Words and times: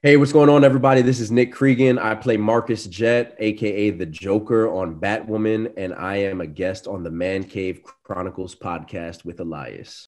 Hey, 0.00 0.16
what's 0.16 0.32
going 0.32 0.48
on, 0.48 0.62
everybody? 0.62 1.02
This 1.02 1.18
is 1.18 1.32
Nick 1.32 1.52
Creegan. 1.52 1.98
I 2.00 2.14
play 2.14 2.36
Marcus 2.36 2.86
Jet, 2.86 3.34
aka 3.40 3.90
the 3.90 4.06
Joker, 4.06 4.70
on 4.70 5.00
Batwoman, 5.00 5.72
and 5.76 5.92
I 5.92 6.18
am 6.18 6.40
a 6.40 6.46
guest 6.46 6.86
on 6.86 7.02
the 7.02 7.10
Man 7.10 7.42
Cave 7.42 7.82
Chronicles 8.04 8.54
podcast 8.54 9.24
with 9.24 9.40
Elias. 9.40 10.06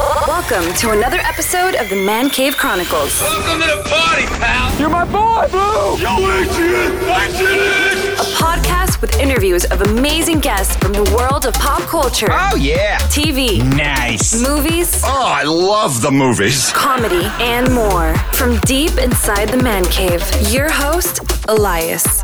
Welcome 0.00 0.74
to 0.74 0.90
another 0.90 1.16
episode 1.20 1.74
of 1.76 1.88
the 1.88 1.96
Man 1.96 2.28
Cave 2.28 2.54
Chronicles. 2.58 3.18
Welcome 3.18 3.62
to 3.62 3.66
the 3.66 3.82
party, 3.88 4.26
pal. 4.26 4.78
You're 4.78 4.90
my 4.90 5.06
boy, 5.06 5.48
Blue. 5.50 5.96
Yo, 5.96 6.16
Adrian, 6.36 6.92
A 8.18 8.24
podcast 8.36 9.00
with 9.00 9.18
interviews 9.18 9.64
of 9.64 9.80
amazing 9.80 10.40
guests 10.40 10.76
from 10.76 10.92
the 10.92 11.02
world 11.16 11.46
of 11.46 11.54
pop 11.54 11.80
culture, 11.88 12.28
Oh 12.30 12.56
yeah. 12.56 12.98
TV, 13.08 13.62
Nice. 13.74 14.38
movies, 14.46 15.00
Oh, 15.02 15.24
I 15.26 15.44
love 15.44 16.02
the 16.02 16.10
movies. 16.10 16.70
comedy, 16.74 17.24
and 17.40 17.72
more. 17.72 18.14
From 18.34 18.58
deep 18.66 18.98
inside 18.98 19.48
the 19.48 19.62
Man 19.62 19.84
Cave, 19.86 20.22
your 20.52 20.70
host, 20.70 21.20
Elias. 21.48 22.22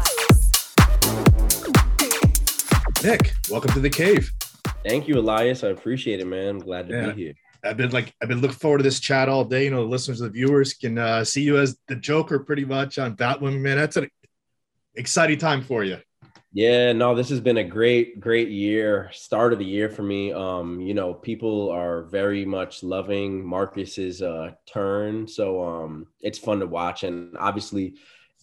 Nick, 3.02 3.32
welcome 3.48 3.70
to 3.72 3.80
the 3.80 3.88
cave. 3.90 4.30
Thank 4.86 5.08
you, 5.08 5.18
Elias. 5.18 5.64
I 5.64 5.68
appreciate 5.68 6.20
it, 6.20 6.26
man. 6.26 6.48
I'm 6.48 6.58
glad 6.58 6.88
to 6.88 6.94
Yeah. 6.94 7.10
be 7.12 7.22
here. 7.22 7.32
I've 7.64 7.76
been 7.76 7.90
like 7.90 8.12
I've 8.20 8.28
been 8.28 8.40
looking 8.40 8.56
forward 8.56 8.78
to 8.78 8.84
this 8.84 9.00
chat 9.00 9.28
all 9.28 9.44
day. 9.44 9.64
You 9.64 9.70
know, 9.70 9.82
the 9.84 9.88
listeners, 9.90 10.18
the 10.18 10.28
viewers 10.30 10.74
can 10.74 10.98
uh, 10.98 11.24
see 11.24 11.42
you 11.42 11.58
as 11.58 11.78
the 11.88 11.96
Joker 11.96 12.40
pretty 12.40 12.64
much 12.64 12.98
on 12.98 13.16
Batwoman. 13.16 13.60
Man, 13.60 13.76
that's 13.76 13.96
an 13.96 14.08
exciting 14.94 15.38
time 15.38 15.62
for 15.62 15.84
you. 15.84 15.98
Yeah, 16.54 16.92
no, 16.92 17.14
this 17.14 17.30
has 17.30 17.40
been 17.40 17.56
a 17.56 17.64
great, 17.64 18.20
great 18.20 18.50
year, 18.50 19.08
start 19.12 19.54
of 19.54 19.58
the 19.58 19.64
year 19.64 19.88
for 19.88 20.02
me. 20.02 20.32
Um, 20.32 20.80
you 20.82 20.92
know, 20.92 21.14
people 21.14 21.70
are 21.70 22.02
very 22.02 22.44
much 22.44 22.82
loving 22.82 23.42
Marcus's 23.46 24.20
uh 24.20 24.50
turn. 24.66 25.26
So 25.26 25.62
um 25.62 26.08
it's 26.20 26.38
fun 26.38 26.60
to 26.60 26.66
watch. 26.66 27.04
And 27.04 27.36
obviously 27.38 27.94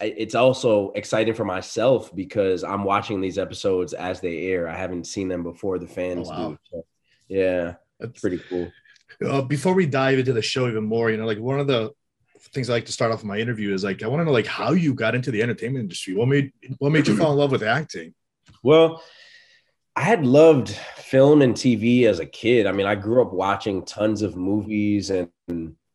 it's 0.02 0.34
also 0.34 0.92
exciting 0.96 1.34
for 1.34 1.44
myself 1.46 2.16
because 2.16 2.64
I'm 2.64 2.86
watching 2.86 3.20
these 3.20 3.38
episodes 3.38 3.94
as 3.94 4.22
they 4.22 4.48
air. 4.48 4.68
I 4.70 4.76
haven't 4.78 5.06
seen 5.08 5.28
them 5.28 5.44
before 5.44 5.78
the 5.78 5.88
fans 5.88 6.30
Oh, 6.30 6.32
wow. 6.32 6.50
do. 6.50 6.58
So, 6.72 6.86
yeah, 7.28 7.74
That's 8.00 8.20
pretty 8.22 8.40
cool. 8.50 8.72
Uh, 9.26 9.42
before 9.42 9.74
we 9.74 9.86
dive 9.86 10.20
into 10.20 10.34
the 10.34 10.42
show 10.42 10.68
even 10.68 10.86
more, 10.86 11.12
you 11.12 11.18
know, 11.18 11.26
like 11.26 11.40
one 11.40 11.60
of 11.60 11.68
the 11.68 11.92
things 12.52 12.70
I 12.70 12.74
like 12.74 12.86
to 12.86 12.92
start 12.92 13.12
off 13.12 13.24
my 13.24 13.38
interview 13.38 13.74
is 13.74 13.84
like 13.84 14.02
I 14.02 14.08
want 14.08 14.22
to 14.22 14.26
know 14.26 14.32
like 14.32 14.48
how 14.48 14.72
you 14.72 14.94
got 14.94 15.16
into 15.16 15.32
the 15.32 15.42
entertainment 15.42 15.84
industry. 15.84 16.16
What 16.16 16.28
made 16.28 16.54
what 16.78 16.92
made 16.92 17.08
you 17.08 17.16
fall 17.16 17.32
in 17.32 17.38
love 17.38 17.52
with 17.52 17.64
acting? 17.64 18.14
Well, 18.64 19.04
I 19.96 20.02
had 20.02 20.26
loved 20.26 20.70
film 20.70 21.42
and 21.42 21.54
TV 21.54 22.06
as 22.06 22.20
a 22.20 22.26
kid. 22.26 22.66
I 22.68 22.72
mean, 22.72 22.86
I 22.86 22.96
grew 22.96 23.22
up 23.22 23.34
watching 23.34 23.84
tons 23.84 24.22
of 24.22 24.36
movies 24.36 25.10
and, 25.10 25.30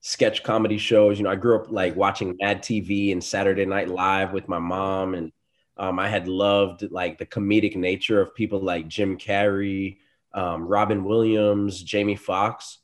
sketch 0.06 0.42
comedy 0.42 0.76
shows. 0.76 1.18
You 1.18 1.24
know, 1.24 1.30
I 1.30 1.36
grew 1.36 1.58
up 1.58 1.70
like 1.70 1.96
watching 1.96 2.36
Mad 2.38 2.62
TV 2.62 3.10
and 3.10 3.24
Saturday 3.24 3.64
Night 3.64 3.88
Live 3.88 4.34
with 4.34 4.48
my 4.48 4.58
mom, 4.58 5.14
and 5.14 5.32
um, 5.78 5.98
I 5.98 6.10
had 6.10 6.28
loved 6.28 6.82
like 6.90 7.16
the 7.16 7.24
comedic 7.24 7.74
nature 7.74 8.20
of 8.20 8.34
people 8.34 8.60
like 8.60 8.86
Jim 8.86 9.16
Carrey, 9.16 9.96
um, 10.34 10.68
Robin 10.68 11.04
Williams, 11.04 11.82
Jamie 11.82 12.16
Foxx. 12.16 12.80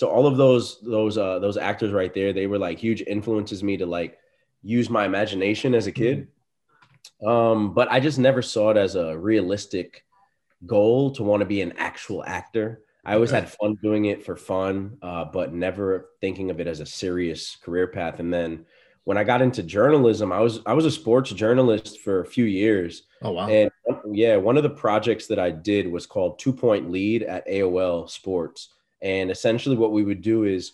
So 0.00 0.08
all 0.08 0.26
of 0.26 0.38
those 0.38 0.80
those 0.80 1.18
uh, 1.18 1.40
those 1.40 1.58
actors 1.58 1.92
right 1.92 2.14
there, 2.14 2.32
they 2.32 2.46
were 2.46 2.58
like 2.58 2.78
huge 2.78 3.02
influences 3.02 3.62
me 3.62 3.76
to 3.76 3.84
like 3.84 4.16
use 4.62 4.88
my 4.88 5.04
imagination 5.04 5.74
as 5.74 5.86
a 5.86 5.92
kid. 5.92 6.28
Um, 7.22 7.74
but 7.74 7.92
I 7.92 8.00
just 8.00 8.18
never 8.18 8.40
saw 8.40 8.70
it 8.70 8.78
as 8.78 8.94
a 8.94 9.18
realistic 9.18 10.06
goal 10.64 11.10
to 11.10 11.22
want 11.22 11.42
to 11.42 11.44
be 11.44 11.60
an 11.60 11.74
actual 11.76 12.24
actor. 12.24 12.80
I 13.04 13.12
always 13.12 13.30
had 13.30 13.50
fun 13.50 13.76
doing 13.82 14.06
it 14.06 14.24
for 14.24 14.36
fun, 14.36 14.96
uh, 15.02 15.26
but 15.26 15.52
never 15.52 16.08
thinking 16.22 16.50
of 16.50 16.60
it 16.60 16.66
as 16.66 16.80
a 16.80 16.86
serious 16.86 17.56
career 17.56 17.86
path. 17.86 18.20
And 18.20 18.32
then 18.32 18.64
when 19.04 19.18
I 19.18 19.24
got 19.24 19.42
into 19.42 19.62
journalism, 19.62 20.32
I 20.32 20.40
was 20.40 20.60
I 20.64 20.72
was 20.72 20.86
a 20.86 20.90
sports 20.90 21.30
journalist 21.30 22.00
for 22.00 22.20
a 22.20 22.26
few 22.26 22.44
years. 22.46 23.02
Oh 23.20 23.32
wow. 23.32 23.48
And 23.50 23.70
yeah, 24.10 24.36
one 24.36 24.56
of 24.56 24.62
the 24.62 24.70
projects 24.70 25.26
that 25.26 25.38
I 25.38 25.50
did 25.50 25.86
was 25.92 26.06
called 26.06 26.38
Two 26.38 26.54
Point 26.54 26.90
Lead 26.90 27.22
at 27.22 27.46
AOL 27.46 28.08
Sports. 28.08 28.70
And 29.02 29.30
essentially, 29.30 29.76
what 29.76 29.92
we 29.92 30.04
would 30.04 30.22
do 30.22 30.44
is 30.44 30.72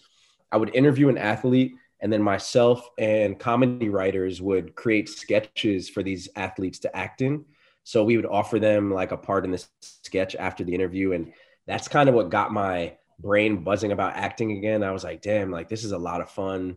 I 0.51 0.57
would 0.57 0.75
interview 0.75 1.09
an 1.09 1.19
athlete, 1.19 1.75
and 2.01 2.13
then 2.13 2.23
myself 2.23 2.89
and 2.99 3.39
comedy 3.39 3.89
writers 3.89 4.43
would 4.43 4.75
create 4.75 5.09
sketches 5.09 5.89
for 5.89 6.03
these 6.03 6.29
athletes 6.37 6.79
to 6.81 6.97
act 6.97 7.23
in. 7.23 7.45
So 7.85 8.05
we 8.05 8.17
would 8.17 8.27
offer 8.27 8.59
them 8.59 8.93
like 8.93 9.13
a 9.13 9.17
part 9.17 9.45
in 9.45 9.51
this 9.51 9.69
sketch 9.81 10.35
after 10.37 10.65
the 10.65 10.75
interview. 10.75 11.13
And 11.13 11.33
that's 11.67 11.89
kind 11.89 12.09
of 12.09 12.15
what 12.15 12.31
got 12.31 12.53
my 12.53 12.97
brain 13.19 13.63
buzzing 13.63 13.93
about 13.93 14.17
acting 14.17 14.53
again. 14.53 14.83
I 14.83 14.91
was 14.91 15.05
like, 15.05 15.23
damn, 15.23 15.51
like 15.51 15.69
this 15.69 15.85
is 15.85 15.93
a 15.93 15.99
lot 15.99 16.21
of 16.21 16.29
fun. 16.31 16.77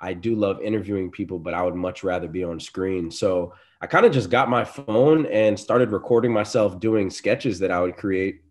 I 0.00 0.12
do 0.14 0.34
love 0.34 0.60
interviewing 0.60 1.10
people, 1.10 1.38
but 1.38 1.54
I 1.54 1.62
would 1.62 1.74
much 1.74 2.04
rather 2.04 2.28
be 2.28 2.44
on 2.44 2.60
screen. 2.60 3.10
So 3.10 3.54
I 3.80 3.86
kind 3.86 4.04
of 4.04 4.12
just 4.12 4.30
got 4.30 4.50
my 4.50 4.64
phone 4.64 5.26
and 5.26 5.58
started 5.58 5.92
recording 5.92 6.32
myself 6.32 6.78
doing 6.78 7.08
sketches 7.10 7.58
that 7.60 7.70
I 7.70 7.80
would 7.80 7.96
create. 7.96 8.42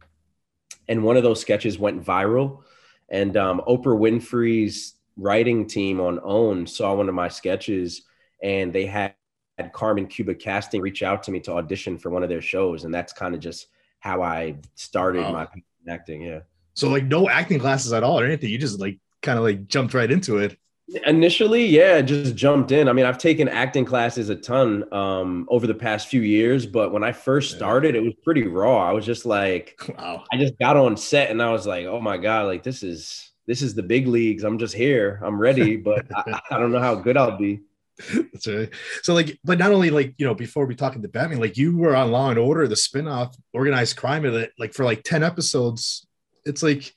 And 0.87 1.03
one 1.03 1.17
of 1.17 1.23
those 1.23 1.41
sketches 1.41 1.77
went 1.77 2.03
viral. 2.03 2.63
And 3.09 3.35
um, 3.37 3.61
Oprah 3.67 3.97
Winfrey's 3.97 4.95
writing 5.15 5.67
team 5.67 5.99
on 5.99 6.19
OWN 6.23 6.67
saw 6.67 6.93
one 6.93 7.09
of 7.09 7.15
my 7.15 7.27
sketches 7.27 8.03
and 8.43 8.71
they 8.71 8.85
had, 8.85 9.15
had 9.57 9.73
Carmen 9.73 10.07
Cuba 10.07 10.35
Casting 10.35 10.81
reach 10.81 11.01
out 11.03 11.23
to 11.23 11.31
me 11.31 11.39
to 11.41 11.53
audition 11.53 11.97
for 11.97 12.09
one 12.09 12.23
of 12.23 12.29
their 12.29 12.41
shows. 12.41 12.83
And 12.83 12.93
that's 12.93 13.13
kind 13.13 13.33
of 13.33 13.41
just 13.41 13.67
how 13.99 14.21
I 14.21 14.57
started 14.75 15.23
Wow. 15.23 15.31
my 15.31 15.47
acting. 15.91 16.21
Yeah. 16.21 16.41
So 16.75 16.89
like 16.89 17.05
no 17.05 17.27
acting 17.29 17.59
classes 17.59 17.93
at 17.93 18.03
all 18.03 18.19
or 18.19 18.25
anything. 18.25 18.49
You 18.49 18.57
just 18.57 18.79
like 18.79 18.99
kind 19.23 19.37
of 19.37 19.43
like 19.43 19.67
jumped 19.67 19.93
right 19.93 20.11
into 20.11 20.37
it. 20.37 20.57
Initially, 21.05 21.65
yeah, 21.65 21.99
just 22.01 22.35
jumped 22.35 22.71
in. 22.71 22.87
I 22.87 22.93
mean, 22.93 23.05
I've 23.05 23.17
taken 23.17 23.49
acting 23.49 23.83
classes 23.83 24.29
a 24.29 24.35
ton 24.35 24.91
um, 24.93 25.45
over 25.49 25.67
the 25.67 25.73
past 25.73 26.07
few 26.07 26.21
years, 26.21 26.65
but 26.65 26.93
when 26.93 27.03
I 27.03 27.11
first 27.11 27.55
started, 27.55 27.93
it 27.93 28.01
was 28.01 28.13
pretty 28.23 28.43
raw. 28.43 28.87
I 28.87 28.93
was 28.93 29.05
just 29.05 29.25
like, 29.25 29.77
Wow. 29.97 30.23
I 30.31 30.37
just 30.37 30.57
got 30.59 30.77
on 30.77 30.95
set 30.95 31.29
and 31.29 31.41
I 31.41 31.51
was 31.51 31.67
like, 31.67 31.85
oh 31.87 31.99
my 31.99 32.17
god, 32.17 32.45
like 32.45 32.63
this 32.63 32.83
is 32.83 33.31
this 33.47 33.61
is 33.61 33.75
the 33.75 33.83
big 33.83 34.07
leagues. 34.07 34.43
I'm 34.43 34.59
just 34.59 34.73
here. 34.73 35.19
I'm 35.23 35.39
ready, 35.39 35.75
but 35.75 36.05
I, 36.15 36.39
I 36.51 36.59
don't 36.59 36.71
know 36.71 36.79
how 36.79 36.95
good 36.95 37.17
I'll 37.17 37.37
be. 37.37 37.61
That's 38.13 38.47
right. 38.47 38.69
So 39.03 39.13
like, 39.13 39.39
but 39.43 39.57
not 39.57 39.71
only 39.71 39.89
like, 39.89 40.13
you 40.17 40.25
know, 40.25 40.35
before 40.35 40.65
we 40.65 40.75
talk 40.75 40.95
into 40.95 41.07
Batman, 41.07 41.39
like 41.39 41.57
you 41.57 41.77
were 41.77 41.95
on 41.95 42.11
Law 42.11 42.29
and 42.29 42.39
Order, 42.39 42.67
the 42.67 42.75
spinoff 42.75 43.35
organized 43.53 43.97
crime 43.97 44.25
of 44.25 44.35
it, 44.35 44.51
like 44.59 44.73
for 44.73 44.85
like 44.85 45.03
10 45.03 45.23
episodes. 45.23 46.05
It's 46.45 46.63
like 46.63 46.93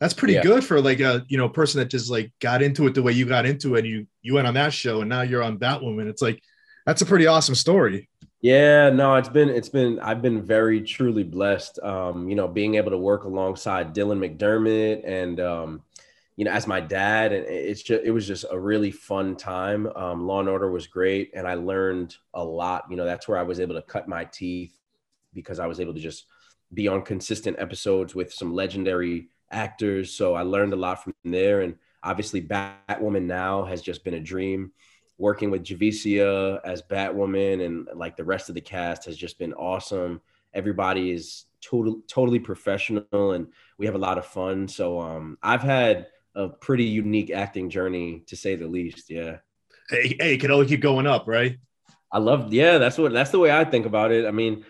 that's 0.00 0.14
pretty 0.14 0.34
Yeah. 0.34 0.42
good 0.42 0.64
for 0.64 0.80
like 0.80 1.00
a 1.00 1.24
you 1.28 1.38
know 1.38 1.48
person 1.48 1.80
that 1.80 1.90
just 1.90 2.10
like 2.10 2.32
got 2.40 2.62
into 2.62 2.86
it 2.86 2.94
the 2.94 3.02
way 3.02 3.12
you 3.12 3.26
got 3.26 3.46
into 3.46 3.74
it. 3.76 3.80
And 3.80 3.88
you 3.88 4.06
you 4.22 4.34
went 4.34 4.46
on 4.46 4.54
that 4.54 4.72
show 4.72 5.00
and 5.00 5.08
now 5.08 5.22
you're 5.22 5.42
on 5.42 5.58
Batwoman. 5.58 6.08
It's 6.08 6.22
like 6.22 6.42
that's 6.86 7.02
a 7.02 7.06
pretty 7.06 7.26
awesome 7.26 7.54
story. 7.54 8.08
Yeah, 8.40 8.90
no, 8.90 9.16
it's 9.16 9.28
been 9.28 9.48
it's 9.48 9.68
been 9.68 9.98
I've 9.98 10.22
been 10.22 10.42
very 10.42 10.80
truly 10.82 11.24
blessed. 11.24 11.80
Um, 11.82 12.28
you 12.28 12.36
know, 12.36 12.46
being 12.46 12.76
able 12.76 12.90
to 12.92 12.98
work 12.98 13.24
alongside 13.24 13.94
Dylan 13.94 14.18
McDermott 14.18 15.02
and 15.04 15.40
um, 15.40 15.82
you 16.36 16.44
know, 16.44 16.52
as 16.52 16.68
my 16.68 16.80
dad, 16.80 17.32
and 17.32 17.44
it's 17.46 17.82
just 17.82 18.04
it 18.04 18.12
was 18.12 18.26
just 18.28 18.44
a 18.48 18.58
really 18.58 18.92
fun 18.92 19.34
time. 19.36 19.88
Um, 19.96 20.24
Law 20.26 20.38
and 20.40 20.48
Order 20.48 20.70
was 20.70 20.86
great, 20.86 21.32
and 21.34 21.48
I 21.48 21.54
learned 21.54 22.16
a 22.32 22.44
lot. 22.44 22.84
You 22.90 22.96
know, 22.96 23.04
that's 23.04 23.26
where 23.26 23.38
I 23.38 23.42
was 23.42 23.58
able 23.58 23.74
to 23.74 23.82
cut 23.82 24.06
my 24.08 24.24
teeth 24.24 24.78
because 25.34 25.58
I 25.58 25.66
was 25.66 25.80
able 25.80 25.94
to 25.94 26.00
just 26.00 26.26
be 26.72 26.86
on 26.86 27.02
consistent 27.02 27.58
episodes 27.58 28.14
with 28.14 28.32
some 28.32 28.54
legendary 28.54 29.28
actors. 29.50 30.12
So 30.12 30.34
I 30.34 30.42
learned 30.42 30.72
a 30.72 30.76
lot 30.76 31.02
from 31.02 31.14
there, 31.24 31.62
and 31.62 31.76
obviously 32.02 32.42
Batwoman 32.42 33.24
now 33.24 33.64
has 33.64 33.82
just 33.82 34.04
been 34.04 34.14
a 34.14 34.20
dream 34.20 34.72
working 35.18 35.50
with 35.50 35.64
Javicia 35.64 36.60
as 36.64 36.82
Batwoman 36.82 37.64
and 37.66 37.88
like 37.94 38.16
the 38.16 38.24
rest 38.24 38.48
of 38.48 38.54
the 38.54 38.60
cast 38.60 39.04
has 39.04 39.16
just 39.16 39.38
been 39.38 39.52
awesome. 39.54 40.20
Everybody 40.54 41.10
is 41.10 41.46
total, 41.60 42.00
totally 42.06 42.38
professional 42.38 43.32
and 43.32 43.48
we 43.78 43.86
have 43.86 43.96
a 43.96 43.98
lot 43.98 44.16
of 44.16 44.26
fun. 44.26 44.68
So 44.68 45.00
um, 45.00 45.36
I've 45.42 45.62
had 45.62 46.06
a 46.36 46.48
pretty 46.48 46.84
unique 46.84 47.30
acting 47.30 47.68
journey 47.68 48.22
to 48.28 48.36
say 48.36 48.54
the 48.54 48.68
least. 48.68 49.10
Yeah. 49.10 49.38
Hey, 49.90 50.16
hey, 50.20 50.34
it 50.34 50.40
can 50.40 50.52
only 50.52 50.66
keep 50.66 50.80
going 50.80 51.06
up, 51.06 51.26
right? 51.26 51.58
I 52.12 52.18
love, 52.18 52.52
yeah, 52.52 52.78
that's 52.78 52.96
what, 52.96 53.12
that's 53.12 53.30
the 53.30 53.38
way 53.40 53.50
I 53.50 53.64
think 53.64 53.86
about 53.86 54.12
it. 54.12 54.24
I 54.24 54.30
mean, 54.30 54.64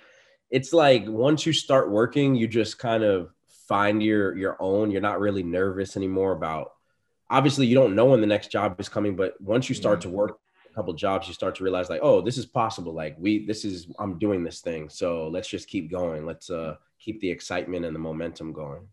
it's 0.51 0.73
like 0.73 1.05
once 1.07 1.45
you 1.45 1.53
start 1.53 1.91
working, 1.91 2.35
you 2.35 2.49
just 2.49 2.79
kind 2.79 3.05
of 3.05 3.33
find 3.69 4.03
your, 4.03 4.37
your 4.37 4.57
own, 4.61 4.91
you're 4.91 5.01
not 5.01 5.21
really 5.21 5.43
nervous 5.43 5.97
anymore 5.97 6.33
about, 6.33 6.73
obviously 7.31 7.67
you 7.67 7.75
don't 7.75 7.95
know 7.95 8.07
when 8.07 8.21
the 8.21 8.27
next 8.27 8.51
job 8.51 8.81
is 8.81 8.89
coming, 8.89 9.15
but 9.15 9.39
once 9.41 9.69
you 9.69 9.75
start 9.75 10.01
to 10.01 10.09
work 10.09 10.39
a 10.71 10.75
couple 10.75 10.93
jobs, 10.95 11.29
you 11.29 11.35
start 11.35 11.55
to 11.57 11.65
realize 11.65 11.91
like, 11.91 12.01
oh, 12.03 12.21
this 12.21 12.39
is 12.39 12.47
possible. 12.47 12.95
Like 12.95 13.17
we, 13.19 13.47
this 13.47 13.65
is, 13.65 13.87
I'm 13.99 14.19
doing 14.19 14.43
this 14.43 14.61
thing. 14.61 14.89
So 14.89 15.29
let's 15.29 15.49
just 15.49 15.69
keep 15.69 15.91
going. 15.91 16.25
Let's 16.25 16.49
uh, 16.49 16.77
keep 16.99 17.21
the 17.21 17.31
excitement 17.31 17.85
and 17.85 17.95
the 17.95 18.01
momentum 18.01 18.53
going. 18.53 18.89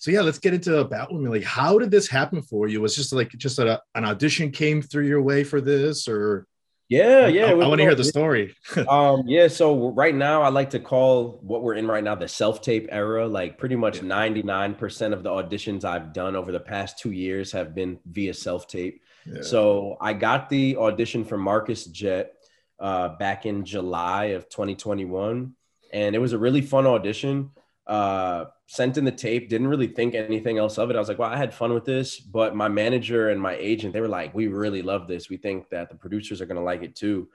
So 0.00 0.10
yeah, 0.10 0.22
let's 0.22 0.38
get 0.38 0.54
into 0.54 0.78
about 0.78 1.10
Batwoman. 1.10 1.30
Like, 1.30 1.44
how 1.44 1.78
did 1.78 1.90
this 1.90 2.08
happen 2.08 2.40
for 2.40 2.68
you? 2.68 2.80
Was 2.80 2.96
just 2.96 3.12
like 3.12 3.30
just 3.32 3.58
a, 3.58 3.82
an 3.94 4.06
audition 4.06 4.50
came 4.50 4.80
through 4.80 5.06
your 5.06 5.20
way 5.20 5.44
for 5.44 5.60
this, 5.60 6.08
or 6.08 6.46
Yeah, 6.90 7.28
yeah. 7.28 7.46
I, 7.46 7.54
was 7.54 7.66
want 7.68 7.78
to 7.78 7.84
hear 7.84 7.94
the 7.94 8.04
story. 8.04 8.54
um 8.88 9.22
yeah 9.26 9.46
so 9.48 9.90
right 9.92 10.14
now 10.14 10.42
i 10.42 10.48
like 10.48 10.70
to 10.70 10.80
call 10.80 11.38
what 11.42 11.62
we're 11.62 11.74
in 11.74 11.86
right 11.86 12.04
now 12.04 12.16
the 12.16 12.28
self-tape 12.28 12.88
era 12.90 13.26
like 13.26 13.56
pretty 13.58 13.76
much 13.76 13.96
Yeah. 13.98 14.10
99% 14.10 15.12
of 15.12 15.22
the 15.22 15.30
auditions 15.30 15.84
i've 15.84 16.12
done 16.12 16.34
over 16.36 16.50
the 16.52 16.60
past 16.60 16.98
two 16.98 17.12
years 17.12 17.52
have 17.52 17.74
been 17.74 17.98
via 18.06 18.34
self-tape 18.34 19.00
Yeah. 19.26 19.42
So 19.42 19.96
I 20.00 20.12
got 20.14 20.48
the 20.50 20.76
audition 20.76 21.24
for 21.24 21.38
Marcus 21.38 21.84
Jet 21.86 22.32
uh, 22.80 23.08
back 23.18 23.44
in 23.44 23.64
July 23.64 24.24
of 24.36 24.48
2021, 24.48 25.54
and 25.92 26.16
it 26.16 26.18
was 26.18 26.32
a 26.32 26.38
really 26.38 26.62
fun 26.62 26.86
audition. 26.86 27.50
Uh, 27.86 28.46
sent 28.72 28.96
in 28.96 29.04
the 29.04 29.10
tape, 29.10 29.48
didn't 29.48 29.66
really 29.66 29.88
think 29.88 30.14
anything 30.14 30.56
else 30.56 30.78
of 30.78 30.90
it. 30.90 30.96
I 30.96 31.00
was 31.00 31.08
like, 31.08 31.18
well, 31.18 31.28
I 31.28 31.36
had 31.36 31.52
fun 31.52 31.74
with 31.74 31.84
this, 31.84 32.20
but 32.20 32.54
my 32.54 32.68
manager 32.68 33.30
and 33.30 33.42
my 33.42 33.56
agent, 33.56 33.92
they 33.92 34.00
were 34.00 34.06
like, 34.06 34.32
we 34.32 34.46
really 34.46 34.80
love 34.80 35.08
this. 35.08 35.28
We 35.28 35.38
think 35.38 35.68
that 35.70 35.90
the 35.90 35.96
producers 35.96 36.40
are 36.40 36.46
gonna 36.46 36.62
like 36.62 36.84
it 36.84 36.94
too. 36.94 37.28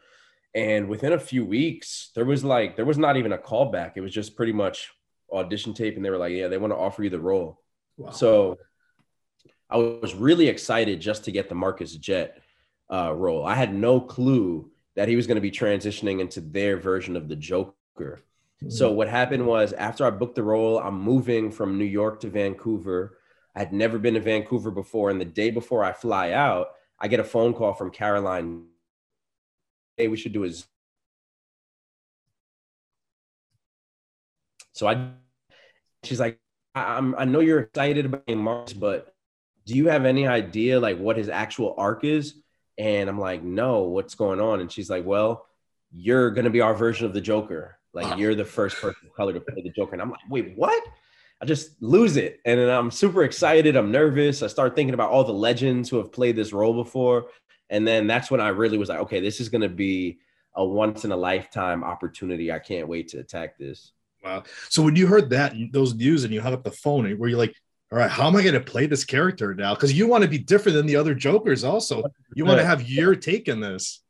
And 0.54 0.88
within 0.88 1.12
a 1.12 1.20
few 1.20 1.46
weeks, 1.46 2.12
there 2.16 2.24
was 2.24 2.46
like 2.46 2.78
there 2.78 2.86
was 2.86 2.98
not 2.98 3.18
even 3.18 3.34
a 3.34 3.38
callback. 3.38 3.98
It 3.98 4.02
was 4.02 4.14
just 4.14 4.38
pretty 4.38 4.54
much 4.54 4.94
audition 5.30 5.74
tape, 5.74 5.98
and 5.98 6.06
they 6.06 6.10
were 6.10 6.18
like, 6.18 6.32
yeah, 6.32 6.48
they 6.48 6.58
want 6.58 6.72
to 6.72 6.78
offer 6.78 7.04
you 7.04 7.10
the 7.10 7.20
role. 7.20 7.60
Wow. 7.98 8.12
So 8.12 8.58
I 9.70 9.76
was 9.76 10.16
really 10.16 10.48
excited 10.48 11.02
just 11.02 11.26
to 11.26 11.34
get 11.34 11.50
the 11.50 11.56
Marcus 11.56 11.98
Jet 11.98 12.42
uh, 12.90 13.12
role. 13.14 13.46
I 13.46 13.56
had 13.56 13.74
no 13.74 14.00
clue 14.00 14.72
that 14.96 15.10
he 15.10 15.18
was 15.18 15.28
going 15.28 15.36
to 15.36 15.42
be 15.42 15.52
transitioning 15.52 16.22
into 16.22 16.40
their 16.40 16.78
version 16.78 17.18
of 17.18 17.28
the 17.28 17.36
Joker. 17.36 18.22
Mm-hmm. 18.64 18.70
So 18.70 18.92
what 18.92 19.08
happened 19.08 19.46
was 19.46 19.74
after 19.74 20.06
I 20.06 20.10
booked 20.10 20.36
the 20.36 20.44
role, 20.44 20.80
I'm 20.80 21.00
moving 21.00 21.52
from 21.52 21.78
New 21.78 21.86
York 21.86 22.20
to 22.22 22.30
Vancouver. 22.30 23.18
I 23.56 23.60
had 23.60 23.74
never 23.74 23.98
been 23.98 24.16
to 24.16 24.20
Vancouver 24.20 24.72
before, 24.72 25.10
and 25.10 25.20
the 25.20 25.26
day 25.26 25.50
before 25.50 25.84
I 25.84 25.94
fly 25.94 26.32
out, 26.32 26.68
I 27.00 27.08
get 27.08 27.20
a 27.20 27.24
phone 27.24 27.54
call 27.54 27.74
from 27.74 27.92
Caroline. 27.92 28.66
Hey, 29.98 30.08
we 30.08 30.18
should 30.18 30.34
do 30.34 30.44
a. 30.44 30.50
Z-" 30.50 30.66
So 34.74 34.88
I, 34.88 35.12
she's 36.04 36.20
like, 36.20 36.40
I, 36.74 36.98
I'm, 36.98 37.16
I 37.16 37.26
know 37.26 37.40
you're 37.40 37.62
excited 37.62 38.06
about 38.06 38.28
Marcus, 38.28 38.74
but 38.74 39.14
do 39.66 39.74
you 39.74 39.88
have 39.88 40.06
any 40.06 40.28
idea 40.28 40.80
like 40.80 40.98
what 40.98 41.18
his 41.18 41.30
actual 41.30 41.76
arc 41.78 42.04
is? 42.04 42.36
And 42.78 43.10
I'm 43.10 43.20
like, 43.20 43.42
no, 43.42 43.84
what's 43.84 44.16
going 44.16 44.42
on? 44.42 44.60
And 44.60 44.72
she's 44.72 44.90
like, 44.90 45.06
well, 45.06 45.46
you're 45.92 46.32
gonna 46.32 46.50
be 46.50 46.62
our 46.62 46.76
version 46.76 47.06
of 47.06 47.14
the 47.14 47.22
Joker. 47.22 47.80
Like 47.96 48.20
you're 48.20 48.36
the 48.36 48.46
first 48.46 48.76
person 48.78 49.08
of 49.08 49.16
color 49.16 49.34
to 49.34 49.40
play 49.40 49.62
the 49.62 49.70
Joker. 49.70 49.94
And 49.94 50.02
I'm 50.02 50.12
like, 50.12 50.20
wait, 50.30 50.54
what? 50.56 50.84
I 51.42 51.46
just 51.46 51.82
lose 51.82 52.18
it. 52.18 52.40
And 52.46 52.60
then 52.60 52.70
I'm 52.70 52.92
super 52.92 53.24
excited. 53.24 53.76
I'm 53.76 53.92
nervous. 53.92 54.44
I 54.44 54.48
start 54.48 54.76
thinking 54.76 54.94
about 54.94 55.10
all 55.10 55.24
the 55.24 55.34
legends 55.34 55.90
who 55.90 55.98
have 55.98 56.12
played 56.12 56.36
this 56.36 56.54
role 56.54 56.74
before. 56.74 57.28
And 57.70 57.88
then 57.88 58.06
that's 58.06 58.30
when 58.30 58.42
I 58.42 58.50
really 58.50 58.78
was 58.78 58.90
like, 58.90 59.00
okay, 59.00 59.20
this 59.20 59.40
is 59.40 59.50
gonna 59.50 59.70
be 59.70 60.20
a 60.56 60.64
once 60.64 61.06
in 61.06 61.12
a 61.12 61.18
lifetime 61.18 61.84
opportunity. 61.84 62.52
I 62.52 62.60
can't 62.60 62.88
wait 62.88 63.08
to 63.10 63.20
attack 63.20 63.58
this. 63.58 63.92
Wow. 64.24 64.44
So 64.70 64.82
when 64.82 64.96
you 64.96 65.08
heard 65.08 65.30
that 65.32 65.54
those 65.72 65.94
news 65.94 66.24
and 66.24 66.34
you 66.34 66.42
hung 66.42 66.54
up 66.54 66.64
the 66.64 66.72
phone, 66.72 67.18
were 67.18 67.28
you 67.28 67.38
like, 67.38 67.56
all 67.92 68.00
right, 68.00 68.10
how 68.10 68.28
am 68.28 68.36
I 68.36 68.42
going 68.42 68.56
to 68.56 68.60
play 68.60 68.88
this 68.88 69.06
character 69.06 69.54
now? 69.54 69.76
Because 69.76 69.94
you 69.94 70.08
want 70.08 70.24
to 70.24 70.30
be 70.30 70.40
different 70.40 70.76
than 70.76 70.88
the 70.88 70.96
other 70.96 71.14
Jokers. 71.14 71.64
Also, 71.64 72.04
you 72.34 72.44
want 72.44 72.60
to 72.60 72.66
have 72.66 72.90
your 72.90 73.16
take 73.16 73.48
in 73.48 73.60
this. 73.60 74.02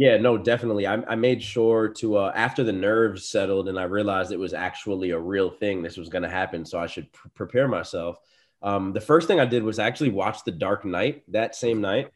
Yeah, 0.00 0.16
no, 0.16 0.38
definitely. 0.38 0.86
I, 0.86 0.94
I 0.94 1.14
made 1.14 1.42
sure 1.42 1.88
to 1.98 2.16
uh, 2.16 2.32
after 2.34 2.64
the 2.64 2.72
nerves 2.72 3.28
settled 3.28 3.68
and 3.68 3.78
I 3.78 3.82
realized 3.82 4.32
it 4.32 4.38
was 4.38 4.54
actually 4.54 5.10
a 5.10 5.18
real 5.18 5.50
thing. 5.50 5.82
This 5.82 5.98
was 5.98 6.08
going 6.08 6.22
to 6.22 6.28
happen, 6.30 6.64
so 6.64 6.78
I 6.78 6.86
should 6.86 7.12
pr- 7.12 7.28
prepare 7.34 7.68
myself. 7.68 8.16
Um, 8.62 8.94
the 8.94 9.00
first 9.02 9.28
thing 9.28 9.40
I 9.40 9.44
did 9.44 9.62
was 9.62 9.78
actually 9.78 10.08
watch 10.08 10.42
The 10.44 10.52
Dark 10.52 10.86
Knight 10.86 11.22
that 11.28 11.54
same 11.54 11.82
night, 11.82 12.10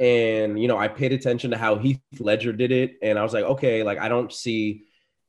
and 0.00 0.60
you 0.60 0.66
know 0.66 0.78
I 0.78 0.88
paid 0.88 1.12
attention 1.12 1.52
to 1.52 1.56
how 1.58 1.76
Heath 1.76 2.00
Ledger 2.18 2.52
did 2.52 2.72
it, 2.72 2.96
and 3.02 3.16
I 3.16 3.22
was 3.22 3.34
like, 3.34 3.44
okay, 3.44 3.84
like 3.84 3.98
I 3.98 4.08
don't 4.08 4.32
see 4.32 4.86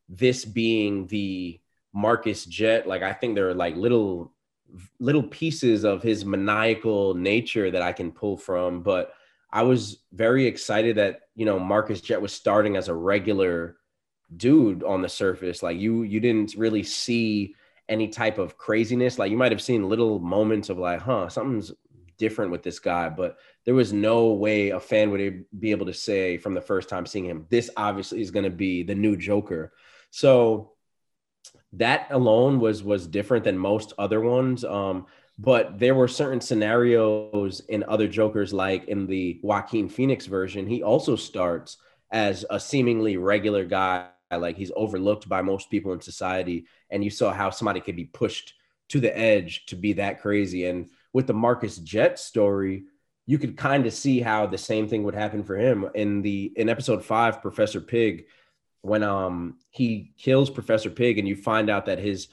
this 0.09 0.45
being 0.45 1.05
the 1.07 1.59
Marcus 1.93 2.43
Jet. 2.45 2.87
Like 2.87 3.03
I 3.03 3.13
think 3.13 3.35
there 3.35 3.49
are 3.49 3.53
like 3.55 3.75
little 3.75 4.33
little 4.99 5.23
pieces 5.23 5.83
of 5.83 6.01
his 6.03 6.25
maniacal 6.25 7.13
nature 7.13 7.71
that 7.71 7.81
I 7.83 7.91
can 7.93 8.11
pull 8.11 8.37
from, 8.37 8.81
but 8.81 9.13
I 9.51 9.63
was 9.63 9.99
very 10.11 10.45
excited 10.45 10.97
that 10.97 11.21
you 11.35 11.45
know 11.45 11.59
Marcus 11.59 12.01
Jet 12.01 12.21
was 12.21 12.33
starting 12.33 12.77
as 12.77 12.87
a 12.87 12.93
regular 12.93 13.77
dude 14.35 14.83
on 14.83 15.01
the 15.01 15.09
surface. 15.09 15.63
Like 15.63 15.79
you, 15.79 16.03
you 16.03 16.19
didn't 16.19 16.55
really 16.55 16.83
see 16.83 17.55
any 17.87 18.07
type 18.07 18.37
of 18.37 18.57
craziness. 18.57 19.17
Like 19.17 19.31
you 19.31 19.37
might 19.37 19.51
have 19.51 19.61
seen 19.61 19.89
little 19.89 20.19
moments 20.19 20.69
of 20.69 20.77
like, 20.77 21.01
huh, 21.01 21.29
something's 21.29 21.71
different 22.17 22.51
with 22.51 22.63
this 22.63 22.79
guy, 22.79 23.09
but 23.09 23.37
there 23.65 23.73
was 23.73 23.91
no 23.93 24.33
way 24.33 24.69
a 24.69 24.79
fan 24.79 25.09
would 25.09 25.45
be 25.57 25.71
able 25.71 25.85
to 25.87 25.93
say 25.93 26.37
from 26.37 26.53
the 26.53 26.61
first 26.61 26.89
time 26.89 27.05
seeing 27.05 27.25
him, 27.25 27.45
this 27.49 27.69
obviously 27.77 28.21
is 28.21 28.31
going 28.31 28.43
to 28.43 28.49
be 28.49 28.83
the 28.83 28.95
new 28.95 29.17
Joker. 29.17 29.73
So 30.11 30.73
that 31.73 32.07
alone 32.11 32.59
was 32.59 32.83
was 32.83 33.07
different 33.07 33.43
than 33.43 33.57
most 33.57 33.93
other 33.97 34.21
ones. 34.21 34.65
Um, 34.65 35.05
but 35.41 35.79
there 35.79 35.95
were 35.95 36.09
certain 36.09 36.41
scenarios 36.41 37.61
in 37.69 37.85
other 37.87 38.09
Jokers, 38.09 38.51
like 38.51 38.89
in 38.89 39.07
the 39.07 39.39
Joaquin 39.41 39.87
Phoenix 39.87 40.25
version, 40.25 40.67
he 40.67 40.83
also 40.83 41.15
starts 41.15 41.77
as 42.11 42.45
a 42.49 42.59
seemingly 42.59 43.15
regular 43.15 43.63
guy, 43.63 44.07
like 44.37 44.57
he's 44.57 44.71
overlooked 44.75 45.29
by 45.29 45.41
most 45.41 45.71
people 45.71 45.93
in 45.93 46.01
society. 46.01 46.65
And 46.89 47.05
you 47.05 47.09
saw 47.09 47.31
how 47.31 47.51
somebody 47.51 47.79
could 47.79 47.95
be 47.95 48.03
pushed 48.03 48.53
to 48.89 48.99
the 48.99 49.17
edge 49.17 49.65
to 49.67 49.77
be 49.77 49.93
that 49.93 50.21
crazy. 50.21 50.65
And 50.65 50.89
with 51.13 51.25
the 51.25 51.33
Marcus 51.33 51.77
Jet 51.77 52.19
story, 52.19 52.83
you 53.25 53.37
could 53.37 53.55
kind 53.55 53.85
of 53.85 53.93
see 53.93 54.19
how 54.19 54.45
the 54.45 54.57
same 54.57 54.89
thing 54.89 55.03
would 55.03 55.15
happen 55.15 55.43
for 55.43 55.55
him 55.55 55.87
in 55.95 56.21
the 56.21 56.51
in 56.57 56.67
episode 56.67 57.05
five, 57.05 57.41
Professor 57.41 57.79
Pig, 57.79 58.25
when 58.81 59.03
um 59.03 59.57
he 59.69 60.11
kills 60.17 60.49
Professor 60.49 60.89
Pig, 60.89 61.17
and 61.17 61.27
you 61.27 61.37
find 61.37 61.69
out 61.69 61.85
that 61.85 61.99
his 61.99 62.27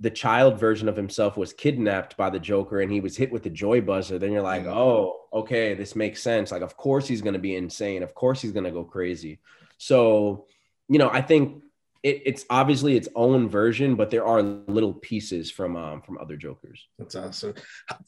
the 0.00 0.10
child 0.10 0.58
version 0.58 0.88
of 0.88 0.96
himself 0.96 1.36
was 1.36 1.52
kidnapped 1.52 2.16
by 2.16 2.30
the 2.30 2.38
Joker 2.38 2.80
and 2.80 2.90
he 2.90 3.00
was 3.00 3.16
hit 3.16 3.32
with 3.32 3.42
the 3.42 3.50
joy 3.50 3.80
buzzer, 3.80 4.18
then 4.18 4.30
you're 4.30 4.42
like, 4.42 4.64
oh, 4.64 5.22
okay, 5.32 5.74
this 5.74 5.96
makes 5.96 6.22
sense. 6.22 6.52
Like, 6.52 6.62
of 6.62 6.76
course 6.76 7.08
he's 7.08 7.22
going 7.22 7.32
to 7.32 7.40
be 7.40 7.56
insane. 7.56 8.02
Of 8.02 8.14
course 8.14 8.40
he's 8.40 8.52
going 8.52 8.64
to 8.64 8.70
go 8.70 8.84
crazy. 8.84 9.40
So, 9.76 10.46
you 10.88 10.98
know, 10.98 11.10
I 11.10 11.20
think 11.20 11.62
it, 12.02 12.22
it's 12.26 12.44
obviously 12.48 12.96
its 12.96 13.08
own 13.14 13.48
version, 13.48 13.96
but 13.96 14.10
there 14.10 14.24
are 14.24 14.42
little 14.42 14.94
pieces 14.94 15.50
from 15.50 15.76
um 15.76 16.02
from 16.02 16.18
other 16.18 16.36
Jokers. 16.36 16.86
That's 16.98 17.14
awesome. 17.14 17.54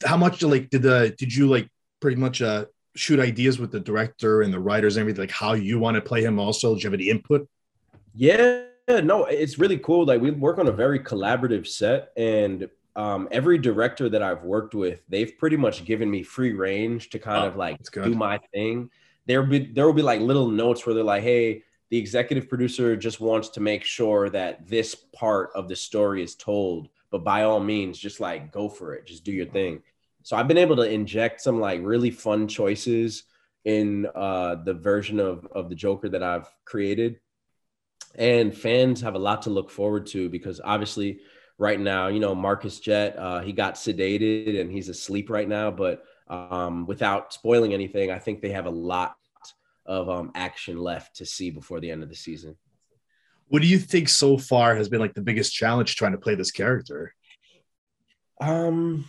How 0.03 0.17
much 0.17 0.41
like 0.43 0.69
did 0.69 0.83
the 0.83 1.13
did 1.17 1.33
you 1.33 1.47
like 1.47 1.69
pretty 1.99 2.17
much 2.17 2.41
uh 2.41 2.65
shoot 2.95 3.19
ideas 3.19 3.59
with 3.59 3.71
the 3.71 3.79
director 3.79 4.41
and 4.41 4.53
the 4.53 4.59
writers 4.59 4.95
and 4.95 5.01
everything 5.01 5.23
like 5.23 5.31
how 5.31 5.53
you 5.53 5.79
want 5.79 5.95
to 5.95 6.01
play 6.01 6.23
him? 6.23 6.39
Also, 6.39 6.73
do 6.73 6.79
you 6.79 6.87
have 6.87 6.93
any 6.93 7.09
input? 7.09 7.47
Yeah, 8.13 8.63
no, 8.87 9.25
it's 9.25 9.59
really 9.59 9.77
cool. 9.77 10.05
Like 10.05 10.21
we 10.21 10.31
work 10.31 10.57
on 10.57 10.67
a 10.67 10.71
very 10.71 10.99
collaborative 10.99 11.67
set, 11.67 12.11
and 12.17 12.69
um, 12.95 13.27
every 13.31 13.57
director 13.57 14.09
that 14.09 14.21
I've 14.21 14.43
worked 14.43 14.75
with, 14.75 15.01
they've 15.07 15.37
pretty 15.37 15.57
much 15.57 15.85
given 15.85 16.09
me 16.09 16.23
free 16.23 16.53
range 16.53 17.09
to 17.11 17.19
kind 17.19 17.43
Oh, 17.43 17.47
of 17.47 17.55
like 17.55 17.79
do 18.01 18.15
my 18.15 18.39
thing. 18.53 18.89
There 19.27 19.43
be 19.43 19.59
there 19.71 19.85
will 19.85 19.93
be 19.93 20.01
like 20.01 20.19
little 20.21 20.47
notes 20.49 20.85
where 20.85 20.95
they're 20.95 21.03
like, 21.03 21.23
"Hey, 21.23 21.63
the 21.89 21.97
executive 21.97 22.49
producer 22.49 22.95
just 22.97 23.19
wants 23.21 23.49
to 23.49 23.59
make 23.61 23.83
sure 23.83 24.29
that 24.29 24.67
this 24.67 24.95
part 24.95 25.51
of 25.55 25.67
the 25.69 25.75
story 25.75 26.23
is 26.23 26.35
told, 26.35 26.89
but 27.11 27.23
by 27.23 27.43
all 27.43 27.59
means, 27.59 27.97
just 27.99 28.19
like 28.19 28.51
go 28.51 28.67
for 28.67 28.93
it, 28.93 29.05
just 29.05 29.23
do 29.23 29.31
your 29.31 29.45
thing." 29.45 29.83
So 30.23 30.35
I've 30.37 30.47
been 30.47 30.57
able 30.57 30.75
to 30.77 30.83
inject 30.89 31.41
some 31.41 31.59
like 31.59 31.81
really 31.83 32.11
fun 32.11 32.47
choices 32.47 33.23
in 33.65 34.07
uh, 34.15 34.55
the 34.55 34.73
version 34.73 35.19
of 35.19 35.45
of 35.51 35.69
the 35.69 35.75
Joker 35.75 36.09
that 36.09 36.23
I've 36.23 36.49
created 36.65 37.19
and 38.15 38.55
fans 38.55 39.01
have 39.01 39.15
a 39.15 39.19
lot 39.19 39.43
to 39.43 39.49
look 39.49 39.69
forward 39.69 40.05
to 40.05 40.29
because 40.29 40.59
obviously 40.63 41.19
right 41.57 41.79
now 41.79 42.07
you 42.07 42.19
know 42.19 42.35
marcus 42.35 42.79
jet 42.79 43.17
uh, 43.17 43.39
he 43.41 43.51
got 43.51 43.75
sedated 43.75 44.59
and 44.59 44.71
he's 44.71 44.89
asleep 44.89 45.29
right 45.29 45.47
now 45.47 45.71
but 45.71 46.03
um, 46.27 46.85
without 46.85 47.33
spoiling 47.33 47.73
anything 47.73 48.11
i 48.11 48.19
think 48.19 48.41
they 48.41 48.51
have 48.51 48.65
a 48.65 48.71
lot 48.71 49.15
of 49.85 50.09
um, 50.09 50.31
action 50.35 50.77
left 50.77 51.15
to 51.15 51.25
see 51.25 51.49
before 51.49 51.79
the 51.79 51.89
end 51.89 52.03
of 52.03 52.09
the 52.09 52.15
season 52.15 52.55
What 53.47 53.61
do 53.61 53.67
you 53.67 53.79
think 53.79 54.09
so 54.09 54.37
far 54.37 54.75
has 54.75 54.89
been 54.89 54.99
like 54.99 55.13
the 55.13 55.21
biggest 55.21 55.53
challenge 55.53 55.95
trying 55.95 56.13
to 56.13 56.17
play 56.17 56.35
this 56.35 56.51
character? 56.51 57.13
um 58.39 59.05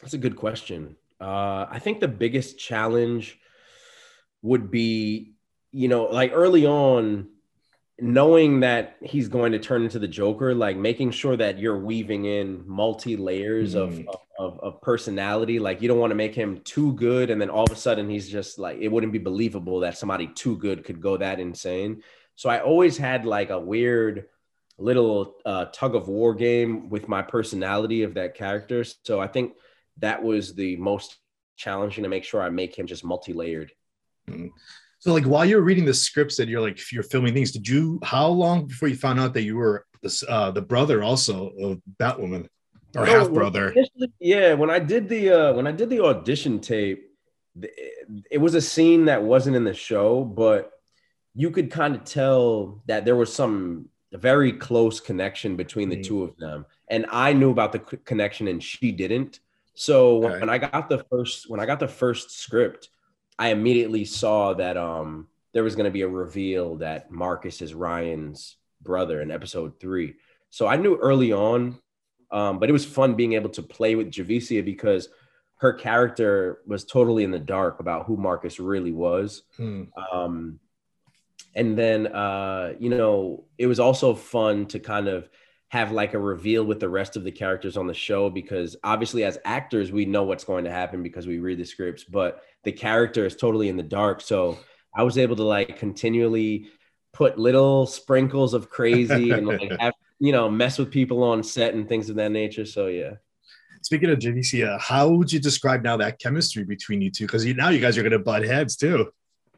that's 0.00 0.14
a 0.14 0.18
good 0.18 0.36
question 0.36 0.96
uh, 1.20 1.66
i 1.70 1.78
think 1.78 2.00
the 2.00 2.08
biggest 2.08 2.58
challenge 2.58 3.38
would 4.42 4.70
be 4.70 5.34
you 5.70 5.88
know 5.88 6.04
like 6.04 6.32
early 6.34 6.66
on 6.66 7.28
knowing 8.00 8.60
that 8.60 8.96
he's 9.02 9.28
going 9.28 9.52
to 9.52 9.58
turn 9.58 9.82
into 9.82 9.98
the 9.98 10.08
Joker, 10.08 10.54
like 10.54 10.76
making 10.76 11.10
sure 11.10 11.36
that 11.36 11.58
you're 11.58 11.78
weaving 11.78 12.24
in 12.24 12.64
multi 12.66 13.16
layers 13.16 13.74
of, 13.74 13.90
Mm. 13.90 14.06
of 14.38 14.58
of 14.60 14.80
personality. 14.80 15.58
Like 15.58 15.82
you 15.82 15.88
don't 15.88 15.98
want 15.98 16.10
to 16.10 16.16
make 16.16 16.34
him 16.34 16.60
too 16.64 16.94
good, 16.94 17.30
and 17.30 17.40
then 17.40 17.50
all 17.50 17.64
of 17.64 17.70
a 17.70 17.76
sudden 17.76 18.08
he's 18.08 18.28
just 18.28 18.58
like 18.58 18.78
it 18.80 18.88
wouldn't 18.88 19.12
be 19.12 19.18
believable 19.18 19.80
that 19.80 19.98
somebody 19.98 20.26
too 20.28 20.56
good 20.56 20.84
could 20.84 21.00
go 21.00 21.16
that 21.16 21.38
insane. 21.38 22.02
So 22.34 22.48
I 22.48 22.60
always 22.60 22.96
had 22.96 23.24
like 23.26 23.50
a 23.50 23.60
weird 23.60 24.26
little 24.78 25.36
uh, 25.44 25.66
tug 25.66 25.94
of 25.94 26.08
war 26.08 26.34
game 26.34 26.88
with 26.88 27.06
my 27.08 27.22
personality 27.22 28.02
of 28.02 28.14
that 28.14 28.34
character. 28.34 28.84
So 29.04 29.20
I 29.20 29.28
think 29.28 29.52
that 29.98 30.22
was 30.22 30.54
the 30.54 30.76
most 30.76 31.18
challenging 31.56 32.02
to 32.04 32.08
make 32.08 32.24
sure 32.24 32.42
I 32.42 32.48
make 32.48 32.76
him 32.76 32.86
just 32.86 33.04
multi 33.04 33.32
layered. 33.34 33.70
So 35.02 35.12
like 35.12 35.24
while 35.24 35.44
you're 35.44 35.62
reading 35.62 35.84
the 35.84 35.94
scripts 35.94 36.36
that 36.36 36.46
you're 36.46 36.60
like 36.60 36.92
you're 36.92 37.02
filming 37.02 37.34
things, 37.34 37.50
did 37.50 37.66
you 37.66 37.98
how 38.04 38.28
long 38.28 38.66
before 38.66 38.86
you 38.86 38.94
found 38.94 39.18
out 39.18 39.34
that 39.34 39.42
you 39.42 39.56
were 39.56 39.84
this 40.00 40.22
uh 40.28 40.52
the 40.52 40.62
brother 40.62 41.02
also 41.02 41.48
of 41.60 41.82
Batwoman 41.98 42.46
or 42.94 43.04
No, 43.04 43.18
half 43.18 43.32
brother? 43.32 43.74
Yeah, 44.20 44.54
when 44.54 44.70
I 44.70 44.78
did 44.78 45.08
the 45.08 45.30
uh 45.30 45.52
when 45.54 45.66
I 45.66 45.72
did 45.72 45.90
the 45.90 46.04
audition 46.04 46.60
tape, 46.60 47.10
it 48.30 48.38
was 48.38 48.54
a 48.54 48.60
scene 48.60 49.06
that 49.06 49.24
wasn't 49.24 49.56
in 49.56 49.64
the 49.64 49.74
show, 49.74 50.22
but 50.22 50.70
you 51.34 51.50
could 51.50 51.72
kind 51.72 51.96
of 51.96 52.04
tell 52.04 52.80
that 52.86 53.04
there 53.04 53.16
was 53.16 53.34
some 53.34 53.88
very 54.12 54.52
close 54.52 55.00
connection 55.00 55.56
between 55.56 55.88
the 55.88 55.96
mm. 55.96 56.04
two 56.04 56.22
of 56.22 56.36
them. 56.36 56.64
And 56.86 57.06
I 57.10 57.32
knew 57.32 57.50
about 57.50 57.72
the 57.72 57.80
connection 57.80 58.46
and 58.46 58.62
she 58.62 58.92
didn't. 58.92 59.40
So 59.74 60.18
when 60.18 60.48
I 60.48 60.58
got 60.58 60.88
the 60.88 61.04
first 61.10 61.50
when 61.50 61.58
I 61.58 61.66
got 61.66 61.80
the 61.80 61.88
first 61.88 62.38
script, 62.38 62.88
I 63.38 63.48
immediately 63.48 64.04
saw 64.04 64.54
that 64.54 64.76
um 64.76 65.28
there 65.52 65.64
was 65.64 65.76
going 65.76 65.84
to 65.84 65.90
be 65.90 66.02
a 66.02 66.08
reveal 66.08 66.76
that 66.76 67.10
Marcus 67.10 67.60
is 67.60 67.74
Ryan's 67.74 68.56
brother 68.80 69.20
in 69.20 69.30
episode 69.30 69.78
3. 69.78 70.14
So 70.48 70.66
I 70.66 70.76
knew 70.76 70.96
early 70.96 71.30
on 71.30 71.78
um, 72.32 72.58
but 72.58 72.70
it 72.70 72.72
was 72.72 72.84
fun 72.84 73.14
being 73.14 73.34
able 73.34 73.50
to 73.50 73.62
play 73.62 73.94
with 73.94 74.10
Javicia 74.10 74.64
because 74.64 75.08
her 75.56 75.72
character 75.72 76.60
was 76.66 76.84
totally 76.84 77.24
in 77.24 77.30
the 77.30 77.38
dark 77.38 77.78
about 77.78 78.06
who 78.06 78.16
Marcus 78.16 78.58
really 78.58 78.90
was. 78.90 79.42
Hmm. 79.56 79.84
Um, 80.12 80.58
and 81.54 81.78
then, 81.78 82.06
uh, 82.06 82.72
you 82.78 82.88
know, 82.88 83.44
it 83.58 83.66
was 83.66 83.78
also 83.78 84.14
fun 84.14 84.66
to 84.66 84.80
kind 84.80 85.08
of 85.08 85.28
have 85.72 85.90
like 85.90 86.12
a 86.12 86.18
reveal 86.18 86.62
with 86.62 86.80
the 86.80 86.88
rest 86.88 87.16
of 87.16 87.24
the 87.24 87.32
characters 87.32 87.78
on 87.78 87.86
the 87.86 87.94
show 87.94 88.28
because 88.28 88.76
obviously, 88.84 89.24
as 89.24 89.38
actors, 89.46 89.90
we 89.90 90.04
know 90.04 90.22
what's 90.22 90.44
going 90.44 90.64
to 90.64 90.70
happen 90.70 91.02
because 91.02 91.26
we 91.26 91.38
read 91.38 91.56
the 91.56 91.64
scripts, 91.64 92.04
but 92.04 92.42
the 92.62 92.70
character 92.70 93.24
is 93.24 93.34
totally 93.34 93.70
in 93.70 93.78
the 93.78 93.82
dark. 93.82 94.20
So 94.20 94.58
I 94.94 95.02
was 95.02 95.16
able 95.16 95.34
to 95.36 95.44
like 95.44 95.78
continually 95.78 96.68
put 97.14 97.38
little 97.38 97.86
sprinkles 97.86 98.52
of 98.52 98.68
crazy 98.68 99.30
and 99.32 99.46
like 99.46 99.72
have, 99.80 99.94
you 100.18 100.30
know, 100.30 100.50
mess 100.50 100.76
with 100.76 100.90
people 100.90 101.22
on 101.22 101.42
set 101.42 101.72
and 101.72 101.88
things 101.88 102.10
of 102.10 102.16
that 102.16 102.32
nature. 102.32 102.66
So, 102.66 102.88
yeah. 102.88 103.12
Speaking 103.80 104.10
of 104.10 104.18
Javicia, 104.18 104.74
uh, 104.74 104.78
how 104.78 105.08
would 105.08 105.32
you 105.32 105.40
describe 105.40 105.82
now 105.82 105.96
that 105.96 106.18
chemistry 106.18 106.64
between 106.64 107.00
you 107.00 107.10
two? 107.10 107.24
Because 107.24 107.46
you, 107.46 107.54
now 107.54 107.70
you 107.70 107.80
guys 107.80 107.96
are 107.96 108.02
going 108.02 108.12
to 108.12 108.18
butt 108.18 108.44
heads 108.44 108.76
too. 108.76 109.10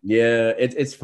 Yeah, 0.05 0.51
it, 0.51 0.75
it's 0.77 0.97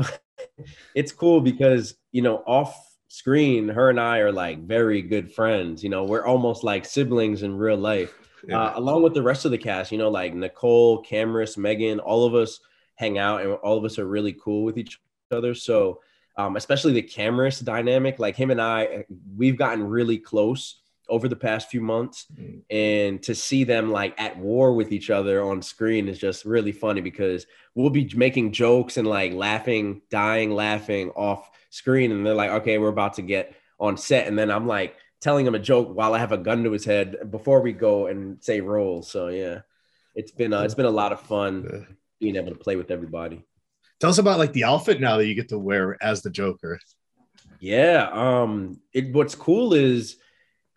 it's 0.94 1.10
cool 1.10 1.40
because 1.40 1.96
you 2.12 2.22
know 2.22 2.44
off 2.46 2.89
screen, 3.10 3.68
her 3.68 3.90
and 3.90 3.98
I 4.00 4.18
are 4.18 4.30
like 4.30 4.60
very 4.60 5.02
good 5.02 5.32
friends. 5.34 5.82
You 5.82 5.90
know, 5.90 6.04
we're 6.04 6.24
almost 6.24 6.62
like 6.62 6.84
siblings 6.84 7.42
in 7.42 7.56
real 7.56 7.76
life. 7.76 8.14
Yeah. 8.46 8.62
Uh, 8.62 8.78
along 8.78 9.02
with 9.02 9.14
the 9.14 9.22
rest 9.22 9.44
of 9.44 9.50
the 9.50 9.58
cast, 9.58 9.92
you 9.92 9.98
know, 9.98 10.08
like 10.08 10.32
Nicole, 10.32 11.02
Camrus, 11.02 11.58
Megan, 11.58 11.98
all 11.98 12.24
of 12.24 12.34
us 12.34 12.60
hang 12.94 13.18
out 13.18 13.42
and 13.42 13.52
all 13.54 13.76
of 13.76 13.84
us 13.84 13.98
are 13.98 14.06
really 14.06 14.32
cool 14.32 14.62
with 14.62 14.78
each 14.78 15.00
other. 15.30 15.54
So, 15.54 16.00
um, 16.36 16.56
especially 16.56 16.92
the 16.92 17.02
Camrus 17.02 17.62
dynamic, 17.62 18.18
like 18.18 18.36
him 18.36 18.50
and 18.50 18.62
I, 18.62 19.04
we've 19.36 19.58
gotten 19.58 19.82
really 19.82 20.16
close 20.16 20.80
over 21.10 21.28
the 21.28 21.36
past 21.36 21.68
few 21.68 21.80
months 21.80 22.26
mm. 22.34 22.62
and 22.70 23.22
to 23.22 23.34
see 23.34 23.64
them 23.64 23.90
like 23.90 24.18
at 24.18 24.38
war 24.38 24.72
with 24.72 24.92
each 24.92 25.10
other 25.10 25.42
on 25.42 25.60
screen 25.60 26.08
is 26.08 26.18
just 26.18 26.44
really 26.44 26.72
funny 26.72 27.00
because 27.00 27.46
we'll 27.74 27.90
be 27.90 28.10
making 28.14 28.52
jokes 28.52 28.96
and 28.96 29.06
like 29.06 29.34
laughing 29.34 30.00
dying 30.10 30.50
laughing 30.50 31.10
off 31.10 31.50
screen 31.70 32.12
and 32.12 32.24
they're 32.24 32.34
like 32.34 32.50
okay 32.50 32.78
we're 32.78 32.88
about 32.88 33.14
to 33.14 33.22
get 33.22 33.54
on 33.78 33.96
set 33.96 34.26
and 34.26 34.38
then 34.38 34.50
i'm 34.50 34.66
like 34.66 34.96
telling 35.20 35.46
him 35.46 35.54
a 35.54 35.58
joke 35.58 35.94
while 35.94 36.14
i 36.14 36.18
have 36.18 36.32
a 36.32 36.38
gun 36.38 36.64
to 36.64 36.72
his 36.72 36.84
head 36.84 37.30
before 37.30 37.60
we 37.60 37.72
go 37.72 38.06
and 38.06 38.42
say 38.42 38.60
roll 38.60 39.02
so 39.02 39.28
yeah. 39.28 39.60
It's 40.14 40.32
been 40.32 40.52
uh, 40.52 40.62
it's 40.62 40.74
been 40.74 40.86
a 40.86 40.90
lot 40.90 41.12
of 41.12 41.20
fun 41.20 41.96
being 42.18 42.36
able 42.36 42.50
to 42.50 42.58
play 42.58 42.76
with 42.76 42.90
everybody. 42.90 43.44
Tell 44.00 44.10
us 44.10 44.18
about 44.18 44.38
like 44.38 44.52
the 44.52 44.64
outfit 44.64 45.00
now 45.00 45.16
that 45.16 45.26
you 45.26 45.34
get 45.34 45.48
to 45.50 45.58
wear 45.58 45.96
as 46.02 46.22
the 46.22 46.30
joker. 46.30 46.78
Yeah 47.60 48.08
um 48.12 48.80
it 48.92 49.12
what's 49.12 49.34
cool 49.34 49.74
is 49.74 50.16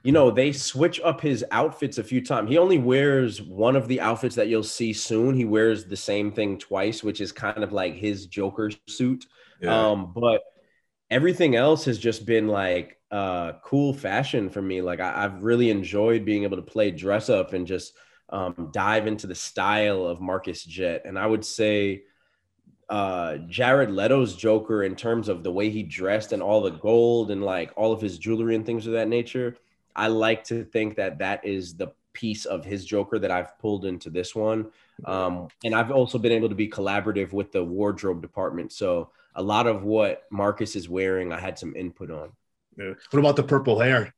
you 0.03 0.11
know, 0.11 0.29
they 0.29 0.51
switch 0.51 0.99
up 1.01 1.21
his 1.21 1.45
outfits 1.51 1.97
a 1.97 2.03
few 2.03 2.23
times. 2.23 2.49
He 2.49 2.57
only 2.57 2.77
wears 2.77 3.41
one 3.41 3.77
of 3.77 3.87
the 3.87 4.01
outfits 4.01 4.35
that 4.35 4.49
you'll 4.49 4.61
see 4.61 4.91
soon. 4.91 5.33
He 5.33 5.45
wears 5.45 5.85
the 5.85 5.95
same 5.95 6.31
thing 6.33 6.57
twice, 6.57 7.01
which 7.01 7.21
is 7.21 7.31
kind 7.31 7.63
of 7.63 7.71
like 7.71 7.95
his 7.95 8.25
Joker 8.25 8.69
suit. 8.87 9.25
Yeah. 9.61 9.91
Um, 9.91 10.11
but 10.13 10.41
everything 11.09 11.55
else 11.55 11.85
has 11.85 11.97
just 11.97 12.25
been 12.25 12.49
like 12.49 12.99
uh, 13.11 13.53
cool 13.63 13.93
fashion 13.93 14.49
for 14.49 14.61
me. 14.61 14.81
Like 14.81 14.99
I, 14.99 15.21
have 15.21 15.41
really 15.41 15.69
enjoyed 15.69 16.25
being 16.25 16.43
able 16.43 16.57
to 16.57 16.63
play 16.63 16.91
dress 16.91 17.29
up 17.29 17.53
and 17.53 17.65
just 17.65 17.93
um, 18.27 18.71
dive 18.73 19.07
into 19.07 19.25
the 19.25 19.35
style 19.35 20.05
of 20.05 20.19
Marcus 20.19 20.65
Jet. 20.65 21.03
And 21.05 21.17
I 21.17 21.27
would 21.27 21.45
say 21.45 22.03
uh, 22.89 23.37
Jared 23.47 23.89
Leto's 23.89 24.35
Joker 24.35 24.83
in 24.83 24.97
terms 24.97 25.29
of 25.29 25.43
the 25.43 25.51
way 25.51 25.69
he 25.69 25.81
dressed 25.81 26.33
and 26.33 26.43
all 26.43 26.61
the 26.61 26.71
gold 26.71 27.31
and 27.31 27.41
like 27.41 27.71
all 27.77 27.93
of 27.93 28.01
his 28.01 28.17
jewelry 28.17 28.55
and 28.55 28.65
things 28.65 28.85
of 28.85 28.93
that 28.93 29.07
nature 29.07 29.55
I 29.95 30.07
like 30.07 30.43
to 30.45 30.63
think 30.63 30.95
that 30.95 31.19
that 31.19 31.45
is 31.45 31.75
the 31.75 31.93
piece 32.13 32.45
of 32.45 32.63
his 32.63 32.85
Joker 32.85 33.19
that 33.19 33.31
I've 33.31 33.57
pulled 33.59 33.85
into 33.85 34.09
this 34.09 34.35
one. 34.35 34.71
Um, 35.05 35.47
and 35.63 35.73
I've 35.73 35.91
also 35.91 36.17
been 36.17 36.31
able 36.31 36.49
to 36.49 36.55
be 36.55 36.69
collaborative 36.69 37.33
with 37.33 37.51
the 37.51 37.63
wardrobe 37.63 38.21
department. 38.21 38.71
So 38.71 39.09
a 39.35 39.41
lot 39.41 39.67
of 39.67 39.83
what 39.83 40.23
Marcus 40.31 40.75
is 40.75 40.87
wearing, 40.87 41.33
I 41.33 41.39
had 41.39 41.57
some 41.57 41.75
input 41.75 42.11
on. 42.11 42.31
Yeah. 42.77 42.93
What 43.11 43.19
about 43.19 43.35
the 43.35 43.43
purple 43.43 43.79
hair? 43.79 44.13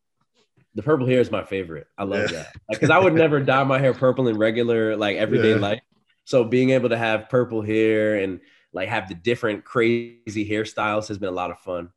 The 0.75 0.83
purple 0.83 1.07
hair 1.07 1.19
is 1.21 1.31
my 1.31 1.43
favorite. 1.43 1.87
I 1.97 2.03
love 2.03 2.31
yeah. 2.31 2.43
that 2.43 2.55
because 2.69 2.89
I 2.89 2.97
would 2.97 3.13
never 3.13 3.39
dye 3.39 3.63
my 3.63 3.79
hair 3.79 3.93
purple 3.93 4.27
in 4.27 4.37
regular 4.37 4.97
like 4.97 5.15
everyday 5.15 5.51
yeah. 5.51 5.59
life. 5.59 5.81
So 6.25 6.43
being 6.43 6.71
able 6.71 6.89
to 6.89 6.97
have 6.97 7.29
purple 7.29 7.61
hair 7.61 8.15
and 8.19 8.41
like 8.73 8.89
have 8.89 9.07
the 9.07 9.15
different 9.15 9.63
crazy 9.63 10.49
hairstyles 10.49 11.07
has 11.07 11.17
been 11.17 11.29
a 11.29 11.33
lot 11.33 11.51
of 11.51 11.59
fun. 11.59 11.91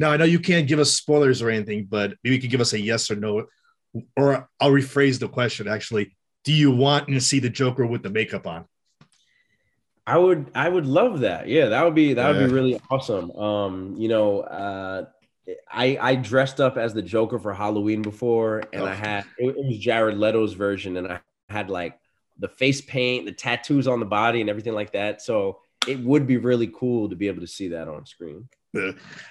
Now 0.00 0.10
I 0.10 0.16
know 0.16 0.24
you 0.24 0.40
can't 0.40 0.68
give 0.68 0.78
us 0.78 0.92
spoilers 0.92 1.42
or 1.42 1.50
anything, 1.50 1.86
but 1.88 2.14
maybe 2.22 2.36
you 2.36 2.40
could 2.40 2.50
give 2.50 2.60
us 2.60 2.72
a 2.72 2.80
yes 2.80 3.10
or 3.10 3.16
no, 3.16 3.46
or 4.16 4.48
I'll 4.60 4.70
rephrase 4.70 5.18
the 5.18 5.28
question. 5.28 5.68
Actually, 5.68 6.16
do 6.44 6.52
you 6.52 6.70
want 6.70 7.08
to 7.08 7.20
see 7.20 7.40
the 7.40 7.50
Joker 7.50 7.86
with 7.86 8.02
the 8.02 8.10
makeup 8.10 8.46
on? 8.46 8.66
I 10.06 10.18
would, 10.18 10.52
I 10.54 10.68
would 10.68 10.86
love 10.86 11.20
that. 11.20 11.48
Yeah, 11.48 11.66
that 11.70 11.84
would 11.84 11.94
be 11.94 12.14
that 12.14 12.34
would 12.34 12.46
be 12.46 12.54
really 12.54 12.80
awesome. 12.90 13.32
Um, 13.32 13.96
you 13.96 14.08
know, 14.08 14.40
uh, 14.42 15.06
I 15.70 15.98
I 16.00 16.14
dressed 16.14 16.60
up 16.60 16.76
as 16.76 16.94
the 16.94 17.02
Joker 17.02 17.38
for 17.38 17.52
Halloween 17.52 18.02
before, 18.02 18.62
and 18.72 18.82
oh. 18.82 18.86
I 18.86 18.94
had 18.94 19.24
it 19.38 19.56
was 19.56 19.78
Jared 19.78 20.16
Leto's 20.16 20.54
version, 20.54 20.96
and 20.96 21.08
I 21.08 21.20
had 21.48 21.70
like 21.70 21.98
the 22.38 22.48
face 22.48 22.80
paint, 22.80 23.26
the 23.26 23.32
tattoos 23.32 23.88
on 23.88 24.00
the 24.00 24.06
body, 24.06 24.40
and 24.40 24.50
everything 24.50 24.74
like 24.74 24.92
that. 24.92 25.22
So 25.22 25.60
it 25.86 26.00
would 26.00 26.26
be 26.26 26.36
really 26.36 26.68
cool 26.68 27.08
to 27.08 27.16
be 27.16 27.28
able 27.28 27.40
to 27.40 27.46
see 27.46 27.68
that 27.68 27.88
on 27.88 28.06
screen. 28.06 28.48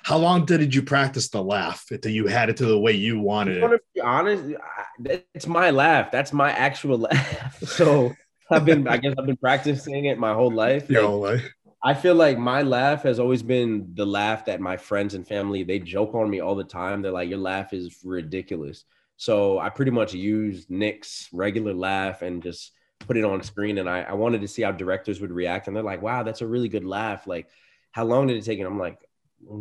How 0.03 0.17
long 0.17 0.45
did 0.45 0.73
you 0.73 0.81
practice 0.81 1.29
the 1.29 1.43
laugh 1.43 1.85
until 1.91 2.11
you 2.11 2.27
had 2.27 2.49
it 2.49 2.57
to 2.57 2.65
the 2.65 2.79
way 2.79 2.93
you 2.93 3.19
wanted 3.19 3.57
it? 3.57 3.67
To 3.67 3.79
be 3.93 4.01
honest, 4.01 4.43
it's 5.33 5.47
my 5.47 5.71
laugh. 5.71 6.11
That's 6.11 6.33
my 6.33 6.51
actual 6.51 6.97
laugh. 7.09 7.59
So 7.63 8.13
I've 8.51 8.65
been, 8.65 8.87
I 8.87 8.97
guess, 8.97 9.13
I've 9.17 9.25
been 9.25 9.37
practicing 9.37 10.05
it 10.05 10.17
my 10.17 10.33
whole 10.33 10.51
life. 10.51 10.89
Your 10.89 11.01
like, 11.01 11.09
whole 11.09 11.21
life. 11.21 11.51
I 11.83 11.93
feel 11.93 12.15
like 12.15 12.39
my 12.39 12.63
laugh 12.63 13.03
has 13.03 13.19
always 13.19 13.43
been 13.43 13.91
the 13.93 14.05
laugh 14.05 14.45
that 14.45 14.59
my 14.59 14.75
friends 14.75 15.13
and 15.13 15.27
family 15.27 15.61
they 15.63 15.77
joke 15.77 16.15
on 16.15 16.29
me 16.29 16.39
all 16.39 16.55
the 16.55 16.63
time. 16.63 17.01
They're 17.01 17.11
like, 17.11 17.29
"Your 17.29 17.37
laugh 17.37 17.73
is 17.73 17.99
ridiculous." 18.03 18.85
So 19.17 19.59
I 19.59 19.69
pretty 19.69 19.91
much 19.91 20.13
used 20.13 20.69
Nick's 20.69 21.29
regular 21.31 21.73
laugh 21.73 22.21
and 22.21 22.41
just 22.41 22.71
put 22.99 23.17
it 23.17 23.23
on 23.23 23.43
screen. 23.43 23.77
And 23.77 23.89
I, 23.89 24.01
I 24.01 24.13
wanted 24.13 24.41
to 24.41 24.47
see 24.47 24.63
how 24.63 24.71
directors 24.71 25.21
would 25.21 25.31
react. 25.31 25.67
And 25.67 25.75
they're 25.75 25.83
like, 25.83 26.01
"Wow, 26.01 26.23
that's 26.23 26.41
a 26.41 26.47
really 26.47 26.69
good 26.69 26.85
laugh." 26.85 27.27
Like, 27.27 27.47
how 27.91 28.03
long 28.03 28.27
did 28.27 28.37
it 28.37 28.45
take? 28.45 28.59
And 28.59 28.67
I'm 28.67 28.79
like, 28.79 28.97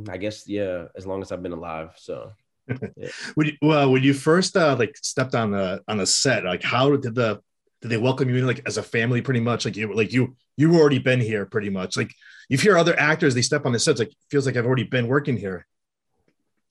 I 0.08 0.16
guess 0.16 0.48
yeah, 0.48 0.86
as 0.96 1.06
long 1.06 1.22
as 1.22 1.32
I've 1.32 1.42
been 1.42 1.52
alive. 1.52 1.92
So 1.96 2.32
yeah. 2.68 3.08
when 3.34 3.48
you, 3.48 3.52
well, 3.62 3.90
when 3.90 4.02
you 4.02 4.14
first 4.14 4.56
uh, 4.56 4.76
like 4.78 4.96
stepped 4.96 5.34
on 5.34 5.50
the 5.50 5.82
on 5.88 5.98
the 5.98 6.06
set, 6.06 6.44
like 6.44 6.62
how 6.62 6.96
did 6.96 7.14
the 7.14 7.40
did 7.82 7.88
they 7.90 7.96
welcome 7.96 8.28
you 8.28 8.36
in 8.36 8.46
like 8.46 8.62
as 8.66 8.78
a 8.78 8.82
family 8.82 9.20
pretty 9.20 9.40
much? 9.40 9.64
Like 9.64 9.76
you 9.76 9.92
like 9.92 10.12
you 10.12 10.36
you 10.56 10.74
already 10.74 10.98
been 10.98 11.20
here 11.20 11.46
pretty 11.46 11.70
much. 11.70 11.96
Like 11.96 12.12
you 12.48 12.58
hear 12.58 12.78
other 12.78 12.98
actors, 12.98 13.34
they 13.34 13.42
step 13.42 13.66
on 13.66 13.72
the 13.72 13.78
sets, 13.78 13.98
like 13.98 14.12
feels 14.30 14.46
like 14.46 14.56
I've 14.56 14.66
already 14.66 14.84
been 14.84 15.08
working 15.08 15.36
here. 15.36 15.66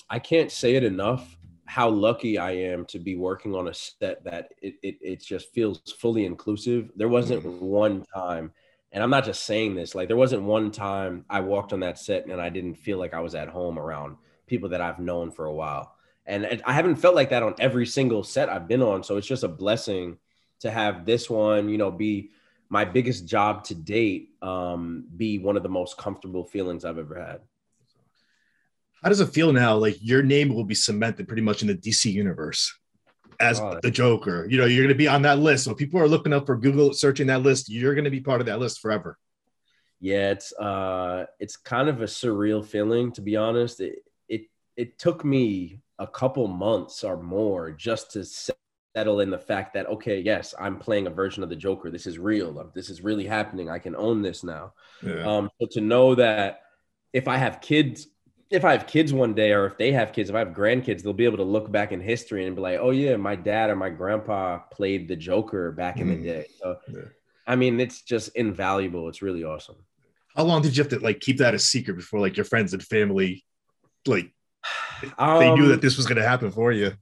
I 0.09 0.19
can't 0.19 0.51
say 0.51 0.75
it 0.75 0.83
enough 0.83 1.37
how 1.65 1.89
lucky 1.89 2.37
I 2.37 2.51
am 2.51 2.85
to 2.85 2.99
be 2.99 3.15
working 3.15 3.55
on 3.55 3.67
a 3.67 3.73
set 3.73 4.23
that 4.25 4.49
it, 4.61 4.75
it, 4.83 4.97
it 5.01 5.23
just 5.23 5.51
feels 5.53 5.81
fully 5.99 6.25
inclusive. 6.25 6.91
There 6.95 7.07
wasn't 7.07 7.43
mm-hmm. 7.43 7.65
one 7.65 8.05
time 8.13 8.51
and 8.93 9.01
I'm 9.01 9.09
not 9.09 9.25
just 9.25 9.43
saying 9.43 9.73
this, 9.73 9.95
like 9.95 10.07
there 10.07 10.15
wasn't 10.15 10.43
one 10.43 10.69
time 10.69 11.25
I 11.27 11.39
walked 11.41 11.73
on 11.73 11.79
that 11.79 11.97
set 11.97 12.27
and 12.27 12.39
I 12.39 12.49
didn't 12.49 12.75
feel 12.75 12.99
like 12.99 13.15
I 13.15 13.21
was 13.21 13.33
at 13.33 13.49
home 13.49 13.79
around 13.79 14.17
people 14.45 14.69
that 14.69 14.81
I've 14.81 14.99
known 14.99 15.31
for 15.31 15.45
a 15.45 15.53
while. 15.53 15.95
And 16.27 16.61
I 16.63 16.73
haven't 16.73 16.97
felt 16.97 17.15
like 17.15 17.31
that 17.31 17.41
on 17.41 17.55
every 17.59 17.87
single 17.87 18.23
set 18.23 18.49
I've 18.49 18.67
been 18.67 18.83
on. 18.83 19.03
So 19.03 19.17
it's 19.17 19.27
just 19.27 19.43
a 19.43 19.47
blessing 19.47 20.19
to 20.59 20.69
have 20.69 21.05
this 21.05 21.27
one, 21.27 21.69
you 21.69 21.77
know, 21.79 21.89
be 21.89 22.29
my 22.69 22.85
biggest 22.85 23.25
job 23.25 23.63
to 23.65 23.75
date, 23.75 24.29
um, 24.43 25.05
be 25.17 25.39
one 25.39 25.57
of 25.57 25.63
the 25.63 25.69
most 25.69 25.97
comfortable 25.97 26.45
feelings 26.45 26.85
I've 26.85 26.99
ever 26.99 27.19
had. 27.19 27.41
How 29.01 29.09
does 29.09 29.19
it 29.19 29.33
feel 29.33 29.51
now? 29.51 29.75
Like 29.75 29.97
your 30.01 30.21
name 30.21 30.53
will 30.53 30.63
be 30.63 30.75
cemented 30.75 31.27
pretty 31.27 31.41
much 31.41 31.63
in 31.63 31.67
the 31.67 31.75
DC 31.75 32.13
universe 32.13 32.73
as 33.39 33.59
oh, 33.59 33.79
the 33.81 33.91
Joker. 33.91 34.47
You 34.49 34.57
know, 34.57 34.65
you're 34.65 34.83
going 34.83 34.89
to 34.89 34.95
be 34.95 35.07
on 35.07 35.21
that 35.23 35.39
list. 35.39 35.65
So 35.65 35.73
people 35.73 35.99
are 35.99 36.07
looking 36.07 36.33
up 36.33 36.45
for 36.45 36.55
Google 36.55 36.93
searching 36.93 37.27
that 37.27 37.41
list. 37.41 37.69
You're 37.69 37.95
going 37.95 38.05
to 38.05 38.11
be 38.11 38.21
part 38.21 38.41
of 38.41 38.47
that 38.47 38.59
list 38.59 38.79
forever. 38.79 39.17
Yeah, 39.99 40.31
it's 40.31 40.51
uh, 40.53 41.25
it's 41.39 41.55
kind 41.55 41.87
of 41.87 42.01
a 42.01 42.05
surreal 42.05 42.65
feeling 42.65 43.11
to 43.13 43.21
be 43.21 43.37
honest. 43.37 43.79
It 43.79 43.99
it 44.27 44.41
it 44.75 44.99
took 44.99 45.23
me 45.23 45.79
a 45.99 46.07
couple 46.07 46.47
months 46.47 47.03
or 47.03 47.21
more 47.21 47.71
just 47.71 48.11
to 48.11 48.25
settle 48.25 49.21
in 49.21 49.29
the 49.29 49.37
fact 49.37 49.73
that 49.73 49.87
okay, 49.87 50.19
yes, 50.19 50.53
I'm 50.59 50.77
playing 50.77 51.07
a 51.07 51.09
version 51.09 51.41
of 51.41 51.49
the 51.49 51.55
Joker. 51.55 51.89
This 51.89 52.05
is 52.05 52.19
real. 52.19 52.69
This 52.75 52.89
is 52.89 53.01
really 53.01 53.25
happening. 53.25 53.69
I 53.69 53.79
can 53.79 53.95
own 53.95 54.21
this 54.21 54.43
now. 54.43 54.73
Yeah. 55.01 55.25
Um, 55.25 55.49
so 55.61 55.67
to 55.71 55.81
know 55.81 56.15
that 56.15 56.63
if 57.13 57.27
I 57.27 57.37
have 57.37 57.61
kids, 57.61 58.07
if 58.53 58.63
I 58.65 58.71
have 58.73 58.87
kids 58.87 59.13
one 59.13 59.33
day, 59.33 59.51
or 59.51 59.65
if 59.65 59.77
they 59.77 59.91
have 59.91 60.13
kids, 60.13 60.29
if 60.29 60.35
I 60.35 60.39
have 60.39 60.49
grandkids, 60.49 61.01
they'll 61.01 61.13
be 61.13 61.25
able 61.25 61.37
to 61.37 61.43
look 61.43 61.71
back 61.71 61.91
in 61.91 61.99
history 61.99 62.45
and 62.45 62.55
be 62.55 62.61
like, 62.61 62.79
"Oh 62.79 62.91
yeah, 62.91 63.15
my 63.17 63.35
dad 63.35 63.69
or 63.69 63.75
my 63.75 63.89
grandpa 63.89 64.59
played 64.71 65.07
the 65.07 65.15
Joker 65.15 65.71
back 65.71 65.99
in 65.99 66.07
Mm. 66.07 66.17
the 66.17 66.23
day." 66.23 66.45
So, 66.61 66.77
Yeah. 66.87 67.09
I 67.47 67.55
mean, 67.55 67.79
it's 67.79 68.01
just 68.03 68.29
invaluable. 68.35 69.09
It's 69.09 69.21
really 69.21 69.43
awesome. 69.43 69.77
How 70.35 70.43
long 70.43 70.61
did 70.61 70.75
you 70.75 70.83
have 70.83 70.91
to 70.91 70.99
like 70.99 71.19
keep 71.19 71.37
that 71.39 71.53
a 71.53 71.59
secret 71.59 71.95
before 71.95 72.19
like 72.19 72.37
your 72.37 72.45
friends 72.45 72.73
and 72.73 72.83
family 72.83 73.43
like 74.07 74.31
they 75.39 75.51
knew 75.51 75.67
Um, 75.67 75.69
that 75.69 75.81
this 75.81 75.97
was 75.97 76.05
gonna 76.07 76.23
happen 76.23 76.51
for 76.51 76.71
you? 76.71 76.93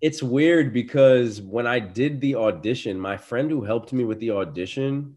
it's 0.00 0.22
weird 0.22 0.72
because 0.72 1.40
when 1.40 1.66
I 1.66 1.78
did 1.78 2.20
the 2.20 2.34
audition, 2.36 3.00
my 3.00 3.16
friend 3.16 3.50
who 3.50 3.62
helped 3.62 3.92
me 3.92 4.04
with 4.04 4.20
the 4.20 4.30
audition, 4.32 5.16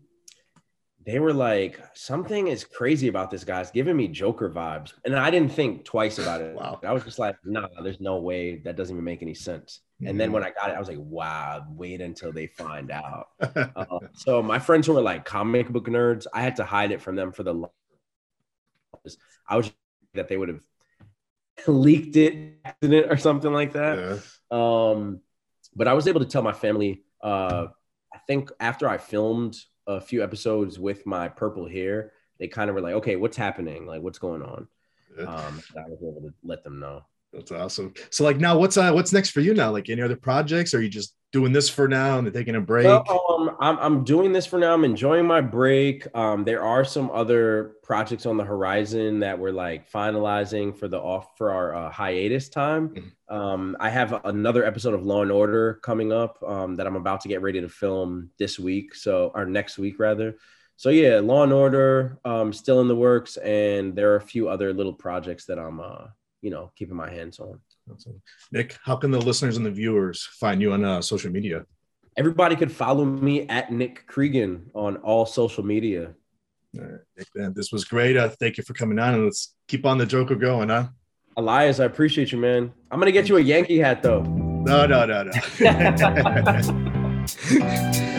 they 1.05 1.19
were 1.19 1.33
like, 1.33 1.79
something 1.93 2.47
is 2.47 2.63
crazy 2.63 3.07
about 3.07 3.31
this 3.31 3.43
guy. 3.43 3.61
It's 3.61 3.71
giving 3.71 3.95
me 3.95 4.07
Joker 4.07 4.49
vibes. 4.49 4.93
And 5.05 5.15
I 5.15 5.31
didn't 5.31 5.53
think 5.53 5.85
twice 5.85 6.19
about 6.19 6.41
it. 6.41 6.55
Wow. 6.55 6.79
I 6.83 6.91
was 6.91 7.03
just 7.03 7.19
like, 7.19 7.35
nah, 7.45 7.67
there's 7.81 8.01
no 8.01 8.17
way 8.17 8.57
that 8.65 8.75
doesn't 8.75 8.95
even 8.95 9.03
make 9.05 9.21
any 9.21 9.33
sense. 9.33 9.81
And 10.05 10.19
then 10.19 10.31
when 10.31 10.43
I 10.43 10.51
got 10.51 10.69
it, 10.69 10.75
I 10.75 10.79
was 10.79 10.87
like, 10.87 10.97
wow, 10.99 11.65
wait 11.71 11.99
until 11.99 12.31
they 12.31 12.47
find 12.47 12.89
out. 12.89 13.27
Uh, 13.41 13.99
so 14.13 14.41
my 14.41 14.59
friends 14.59 14.87
who 14.87 14.93
were 14.93 15.01
like 15.01 15.25
comic 15.25 15.69
book 15.69 15.87
nerds, 15.87 16.25
I 16.33 16.41
had 16.41 16.55
to 16.57 16.63
hide 16.63 16.91
it 16.91 17.01
from 17.01 17.15
them 17.15 17.33
for 17.33 17.43
the 17.43 17.53
longest. 17.53 19.19
I 19.47 19.57
was 19.57 19.71
that 20.13 20.29
they 20.29 20.37
would 20.37 20.49
have 20.49 20.61
leaked 21.67 22.15
it 22.15 22.59
or 22.81 23.17
something 23.17 23.51
like 23.51 23.73
that. 23.73 23.97
yeah. 23.97 24.19
Um, 24.51 25.19
but 25.75 25.87
I 25.87 25.93
was 25.93 26.07
able 26.07 26.21
to 26.21 26.25
tell 26.25 26.41
my 26.41 26.53
family. 26.53 27.03
Uh, 27.21 27.67
I 28.13 28.17
think 28.25 28.51
after 28.59 28.87
I 28.87 28.97
filmed 28.97 29.57
a 29.89 29.99
few 29.99 30.23
episodes 30.23 30.79
with 30.79 31.05
my 31.05 31.27
purple 31.27 31.67
hair, 31.67 32.13
they 32.37 32.47
kind 32.47 32.69
of 32.69 32.75
were 32.75 32.81
like, 32.81 32.93
"Okay, 32.95 33.15
what's 33.15 33.35
happening? 33.35 33.85
Like, 33.85 34.01
what's 34.01 34.19
going 34.19 34.41
on?" 34.41 34.67
Yeah. 35.17 35.25
Um, 35.25 35.61
I 35.75 35.89
was 35.89 35.99
able 36.01 36.21
to 36.21 36.33
let 36.43 36.63
them 36.63 36.79
know. 36.79 37.03
That's 37.33 37.51
awesome. 37.51 37.93
So 38.09 38.23
like 38.23 38.37
now 38.37 38.57
what's 38.57 38.77
uh 38.77 38.91
what's 38.91 39.13
next 39.13 39.31
for 39.31 39.41
you 39.41 39.53
now? 39.53 39.71
Like 39.71 39.89
any 39.89 40.01
other 40.01 40.15
projects? 40.15 40.73
Or 40.73 40.77
are 40.77 40.81
you 40.81 40.89
just 40.89 41.13
doing 41.31 41.51
this 41.51 41.69
for 41.69 41.87
now 41.87 42.17
and 42.17 42.33
taking 42.33 42.55
a 42.55 42.61
break? 42.61 42.85
Well, 42.85 43.25
um, 43.29 43.55
I'm 43.59 43.77
I'm 43.79 44.03
doing 44.03 44.31
this 44.31 44.45
for 44.45 44.59
now. 44.59 44.73
I'm 44.73 44.83
enjoying 44.83 45.25
my 45.25 45.41
break. 45.41 46.07
Um, 46.15 46.43
there 46.43 46.63
are 46.63 46.83
some 46.83 47.11
other 47.11 47.75
projects 47.83 48.25
on 48.25 48.37
the 48.37 48.43
horizon 48.43 49.19
that 49.19 49.37
we're 49.37 49.51
like 49.51 49.91
finalizing 49.91 50.75
for 50.75 50.87
the 50.87 50.99
off 50.99 51.37
for 51.37 51.51
our 51.51 51.75
uh, 51.75 51.91
hiatus 51.91 52.49
time. 52.49 53.13
Um, 53.29 53.77
I 53.79 53.89
have 53.89 54.25
another 54.25 54.65
episode 54.65 54.93
of 54.93 55.05
Law 55.05 55.21
and 55.21 55.31
Order 55.31 55.75
coming 55.83 56.11
up 56.11 56.41
um, 56.43 56.75
that 56.75 56.87
I'm 56.87 56.95
about 56.95 57.21
to 57.21 57.27
get 57.27 57.41
ready 57.41 57.61
to 57.61 57.69
film 57.69 58.31
this 58.39 58.59
week, 58.59 58.95
so 58.95 59.31
or 59.35 59.45
next 59.45 59.77
week 59.77 59.99
rather. 59.99 60.35
So 60.77 60.89
yeah, 60.89 61.19
Law 61.19 61.43
and 61.43 61.53
Order 61.53 62.19
um, 62.23 62.53
still 62.53 62.81
in 62.81 62.87
the 62.87 62.95
works, 62.95 63.37
and 63.37 63.95
there 63.95 64.13
are 64.13 64.17
a 64.17 64.21
few 64.21 64.49
other 64.49 64.73
little 64.73 64.93
projects 64.93 65.45
that 65.45 65.59
I'm 65.59 65.79
uh, 65.79 66.07
you 66.41 66.49
know 66.49 66.71
keeping 66.75 66.95
my 66.95 67.09
hands 67.09 67.39
on. 67.39 67.59
Awesome. 67.91 68.21
Nick, 68.51 68.77
how 68.83 68.95
can 68.95 69.11
the 69.11 69.19
listeners 69.19 69.57
and 69.57 69.65
the 69.65 69.71
viewers 69.71 70.23
find 70.39 70.61
you 70.61 70.73
on 70.73 70.85
uh, 70.85 71.01
social 71.01 71.31
media? 71.31 71.65
Everybody 72.17 72.55
could 72.55 72.71
follow 72.71 73.05
me 73.05 73.47
at 73.47 73.71
Nick 73.71 74.07
Creegan 74.07 74.69
on 74.73 74.97
all 74.97 75.25
social 75.25 75.65
media. 75.65 76.13
All 76.77 76.83
right, 76.83 76.99
Nick, 77.17 77.27
man, 77.35 77.53
this 77.55 77.71
was 77.71 77.85
great. 77.85 78.17
Uh, 78.17 78.29
thank 78.29 78.57
you 78.57 78.63
for 78.63 78.73
coming 78.73 78.99
on 78.99 79.13
and 79.13 79.23
let's 79.25 79.55
keep 79.67 79.85
on 79.85 79.97
the 79.97 80.05
Joker 80.05 80.35
going, 80.35 80.69
huh? 80.69 80.87
Elias, 81.37 81.79
I 81.79 81.85
appreciate 81.85 82.31
you, 82.31 82.37
man. 82.37 82.71
I'm 82.91 82.99
gonna 82.99 83.11
get 83.11 83.29
you 83.29 83.37
a 83.37 83.41
Yankee 83.41 83.79
hat 83.79 84.03
though. 84.03 84.21
No, 84.21 84.85
no, 84.85 85.05
no, 85.05 85.23
no. 85.23 85.31